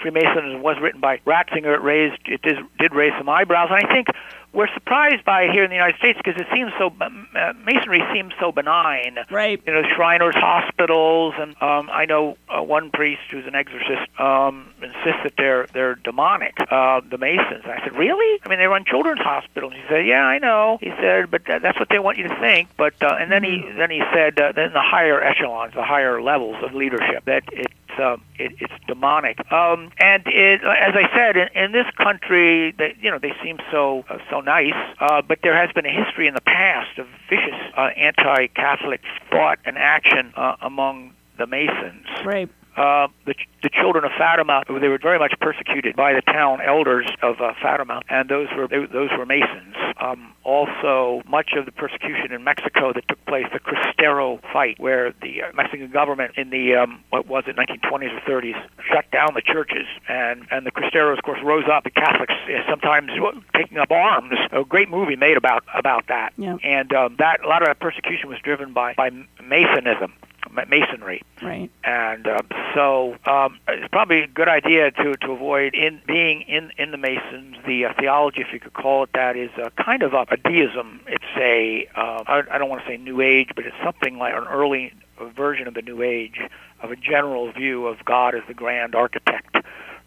Freemasons 0.00 0.62
was 0.62 0.76
written 0.80 1.00
by 1.00 1.18
Ratzinger. 1.26 1.74
It 1.74 1.82
raised 1.82 2.20
it 2.26 2.40
did, 2.42 2.58
did 2.78 2.94
raise 2.94 3.12
some 3.18 3.28
eyebrows, 3.28 3.70
and 3.72 3.84
I 3.84 3.92
think 3.92 4.06
we're 4.52 4.72
surprised 4.74 5.24
by 5.24 5.44
it 5.44 5.50
here 5.52 5.64
in 5.64 5.70
the 5.70 5.76
United 5.76 5.96
States 5.98 6.18
because 6.22 6.40
it 6.40 6.46
seems 6.52 6.72
so 6.78 6.92
uh, 7.00 7.52
masonry 7.64 8.02
seems 8.12 8.34
so 8.38 8.52
benign. 8.52 9.18
Right. 9.30 9.60
You 9.66 9.72
know, 9.72 9.82
Shriners 9.94 10.34
hospitals, 10.34 11.34
and 11.38 11.60
um, 11.62 11.88
I 11.90 12.04
know 12.04 12.36
uh, 12.48 12.62
one 12.62 12.90
priest 12.90 13.22
who's 13.30 13.46
an 13.46 13.54
exorcist 13.54 14.08
um, 14.20 14.70
insists 14.82 15.22
that 15.24 15.34
they're 15.36 15.66
they're 15.72 15.94
demonic. 15.94 16.54
Uh, 16.70 17.00
the 17.08 17.18
Masons. 17.18 17.64
I 17.64 17.80
said, 17.82 17.96
really? 17.96 18.40
I 18.44 18.48
mean, 18.48 18.58
they 18.58 18.66
run 18.66 18.84
children's 18.84 19.20
hospitals. 19.20 19.72
He 19.72 19.82
said, 19.88 20.06
yeah, 20.06 20.24
I 20.24 20.38
know. 20.38 20.78
He 20.80 20.90
said, 21.00 21.30
but 21.30 21.44
that, 21.46 21.62
that's 21.62 21.78
what 21.78 21.88
they 21.88 21.98
want 21.98 22.18
you 22.18 22.28
to 22.28 22.40
think. 22.40 22.68
But 22.76 22.94
uh, 23.02 23.16
and 23.18 23.32
then 23.32 23.42
he 23.42 23.58
mm-hmm. 23.58 23.78
then 23.78 23.90
he 23.90 24.02
said, 24.12 24.38
uh, 24.38 24.52
then 24.52 24.72
the 24.72 24.82
higher 24.82 25.22
echelons, 25.22 25.74
the 25.74 25.84
higher 25.84 26.20
levels 26.20 26.56
of 26.62 26.74
leadership, 26.74 27.24
that 27.24 27.44
it 27.52 27.68
uh, 27.98 28.16
it, 28.38 28.52
it's 28.60 28.72
demonic. 28.86 29.38
Um, 29.52 29.90
and 29.98 30.22
it, 30.26 30.62
as 30.62 30.94
I 30.94 31.08
said, 31.14 31.36
in, 31.36 31.48
in 31.64 31.72
this 31.72 31.86
country, 31.96 32.72
they, 32.72 32.96
you 33.00 33.10
know, 33.10 33.18
they 33.18 33.34
seem 33.42 33.58
so 33.70 34.04
uh, 34.08 34.18
so 34.30 34.40
nice, 34.40 34.74
uh, 35.00 35.22
but 35.22 35.38
there 35.42 35.56
has 35.56 35.72
been 35.72 35.86
a 35.86 36.04
history 36.04 36.26
in 36.26 36.34
the 36.34 36.40
past 36.40 36.98
of 36.98 37.06
vicious 37.28 37.54
uh, 37.76 37.90
anti-Catholic 37.96 39.00
thought 39.30 39.58
and 39.64 39.78
action 39.78 40.32
uh, 40.36 40.56
among 40.60 41.12
the 41.38 41.46
Masons. 41.46 42.06
Right. 42.24 42.48
Uh, 42.76 43.08
the, 43.26 43.34
the 43.62 43.68
children 43.68 44.02
of 44.04 44.10
Fatima, 44.16 44.62
they 44.66 44.88
were 44.88 44.98
very 44.98 45.18
much 45.18 45.34
persecuted 45.40 45.94
by 45.94 46.14
the 46.14 46.22
town 46.22 46.58
elders 46.62 47.06
of 47.20 47.38
uh, 47.40 47.52
Fatima, 47.60 48.00
and 48.08 48.30
those 48.30 48.48
were 48.56 48.66
they, 48.66 48.86
those 48.86 49.10
were 49.16 49.26
Masons. 49.26 49.76
Um, 50.00 50.32
also, 50.42 51.22
much 51.28 51.52
of 51.52 51.66
the 51.66 51.72
persecution 51.72 52.32
in 52.32 52.42
Mexico 52.42 52.92
that 52.94 53.06
took 53.08 53.22
place, 53.26 53.44
the 53.52 53.60
Cristero 53.60 54.40
fight, 54.52 54.80
where 54.80 55.12
the 55.20 55.42
uh, 55.42 55.52
Mexican 55.54 55.90
government 55.90 56.32
in 56.36 56.48
the 56.48 56.74
um, 56.74 57.04
what 57.10 57.26
was 57.26 57.44
it, 57.46 57.56
1920s 57.56 58.16
or 58.16 58.20
30s, 58.20 58.60
shut 58.90 59.10
down 59.10 59.34
the 59.34 59.42
churches, 59.42 59.86
and 60.08 60.46
and 60.50 60.64
the 60.64 60.72
Cristeros, 60.72 61.18
of 61.18 61.24
course, 61.24 61.40
rose 61.44 61.64
up. 61.70 61.84
The 61.84 61.90
Catholics 61.90 62.34
uh, 62.46 62.68
sometimes 62.70 63.10
taking 63.54 63.76
up 63.76 63.90
arms. 63.90 64.32
A 64.50 64.64
great 64.64 64.88
movie 64.88 65.16
made 65.16 65.36
about 65.36 65.62
about 65.74 66.06
that, 66.08 66.32
yeah. 66.38 66.56
and 66.64 66.90
um, 66.94 67.16
that 67.18 67.44
a 67.44 67.48
lot 67.48 67.60
of 67.60 67.68
that 67.68 67.80
persecution 67.80 68.30
was 68.30 68.38
driven 68.38 68.72
by 68.72 68.94
by 68.94 69.10
Masonism 69.42 70.12
masonry. 70.52 71.22
Right. 71.42 71.70
And 71.84 72.26
uh, 72.26 72.42
so 72.74 73.16
um, 73.24 73.58
it's 73.68 73.88
probably 73.88 74.22
a 74.22 74.26
good 74.26 74.48
idea 74.48 74.90
to, 74.90 75.16
to 75.16 75.32
avoid 75.32 75.74
in 75.74 76.00
being 76.06 76.42
in, 76.42 76.70
in 76.78 76.90
the 76.90 76.98
Masons. 76.98 77.56
The 77.66 77.86
uh, 77.86 77.94
theology, 77.98 78.42
if 78.42 78.52
you 78.52 78.60
could 78.60 78.74
call 78.74 79.04
it 79.04 79.10
that, 79.14 79.36
is 79.36 79.50
a 79.56 79.70
kind 79.82 80.02
of 80.02 80.12
a, 80.14 80.26
a 80.30 80.36
deism. 80.36 81.00
It's 81.06 81.24
a 81.36 81.88
uh, 81.94 82.24
I, 82.26 82.42
I 82.50 82.58
don't 82.58 82.68
want 82.68 82.82
to 82.82 82.88
say 82.88 82.96
New 82.96 83.20
Age, 83.20 83.50
but 83.54 83.64
it's 83.66 83.76
something 83.82 84.18
like 84.18 84.34
an 84.34 84.44
early 84.44 84.92
version 85.34 85.66
of 85.66 85.74
the 85.74 85.82
New 85.82 86.02
Age, 86.02 86.40
of 86.82 86.90
a 86.90 86.96
general 86.96 87.52
view 87.52 87.86
of 87.86 88.04
God 88.04 88.34
as 88.34 88.42
the 88.48 88.54
grand 88.54 88.94
architect 88.94 89.56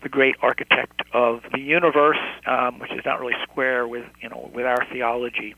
the 0.06 0.10
great 0.10 0.36
architect 0.44 1.02
of 1.14 1.42
the 1.52 1.60
universe, 1.60 2.20
um, 2.46 2.78
which 2.78 2.92
is 2.92 3.04
not 3.06 3.20
really 3.20 3.34
square 3.42 3.88
with 3.88 4.06
you 4.22 4.30
know 4.30 4.52
with 4.54 4.64
our 4.64 4.86
theology. 4.92 5.56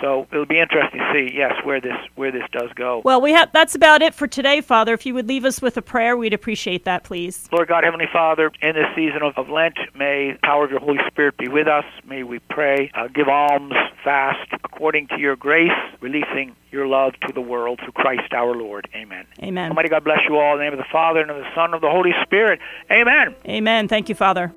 So 0.00 0.26
it'll 0.30 0.46
be 0.46 0.58
interesting 0.58 1.00
to 1.00 1.12
see, 1.12 1.36
yes, 1.36 1.52
where 1.64 1.80
this 1.80 1.96
where 2.14 2.30
this 2.30 2.44
does 2.52 2.70
go. 2.74 3.02
Well, 3.04 3.20
we 3.20 3.32
have 3.32 3.50
that's 3.52 3.74
about 3.74 4.02
it 4.02 4.14
for 4.14 4.26
today, 4.26 4.60
Father. 4.60 4.94
If 4.94 5.06
you 5.06 5.14
would 5.14 5.28
leave 5.28 5.44
us 5.44 5.62
with 5.62 5.76
a 5.76 5.82
prayer, 5.82 6.16
we'd 6.16 6.34
appreciate 6.34 6.84
that, 6.84 7.04
please. 7.04 7.48
Lord 7.52 7.68
God, 7.68 7.84
Heavenly 7.84 8.08
Father, 8.12 8.50
in 8.62 8.74
this 8.74 8.86
season 8.94 9.22
of, 9.22 9.36
of 9.36 9.48
Lent, 9.48 9.78
may 9.94 10.32
the 10.32 10.38
power 10.42 10.64
of 10.64 10.70
your 10.70 10.80
Holy 10.80 10.98
Spirit 11.06 11.36
be 11.36 11.48
with 11.48 11.68
us. 11.68 11.84
May 12.06 12.22
we 12.22 12.38
pray, 12.38 12.90
uh, 12.94 13.08
give 13.08 13.28
alms, 13.28 13.74
fast, 14.02 14.48
according 14.64 15.08
to 15.08 15.18
your 15.18 15.36
grace, 15.36 15.70
releasing 16.00 16.54
your 16.70 16.86
love 16.86 17.14
to 17.26 17.32
the 17.32 17.40
world 17.40 17.80
through 17.82 17.92
Christ 17.92 18.32
our 18.32 18.54
Lord. 18.54 18.88
Amen. 18.94 19.26
Amen. 19.42 19.70
Almighty 19.70 19.88
God 19.88 20.04
bless 20.04 20.20
you 20.28 20.36
all. 20.38 20.52
In 20.52 20.58
the 20.58 20.64
name 20.64 20.72
of 20.72 20.78
the 20.78 20.92
Father, 20.92 21.20
and 21.20 21.30
of 21.30 21.38
the 21.38 21.54
Son, 21.54 21.66
and 21.66 21.74
of 21.74 21.80
the 21.80 21.90
Holy 21.90 22.12
Spirit. 22.22 22.60
Amen. 22.90 23.34
Amen. 23.46 23.88
Thank 23.88 24.08
you, 24.08 24.14
Father. 24.14 24.52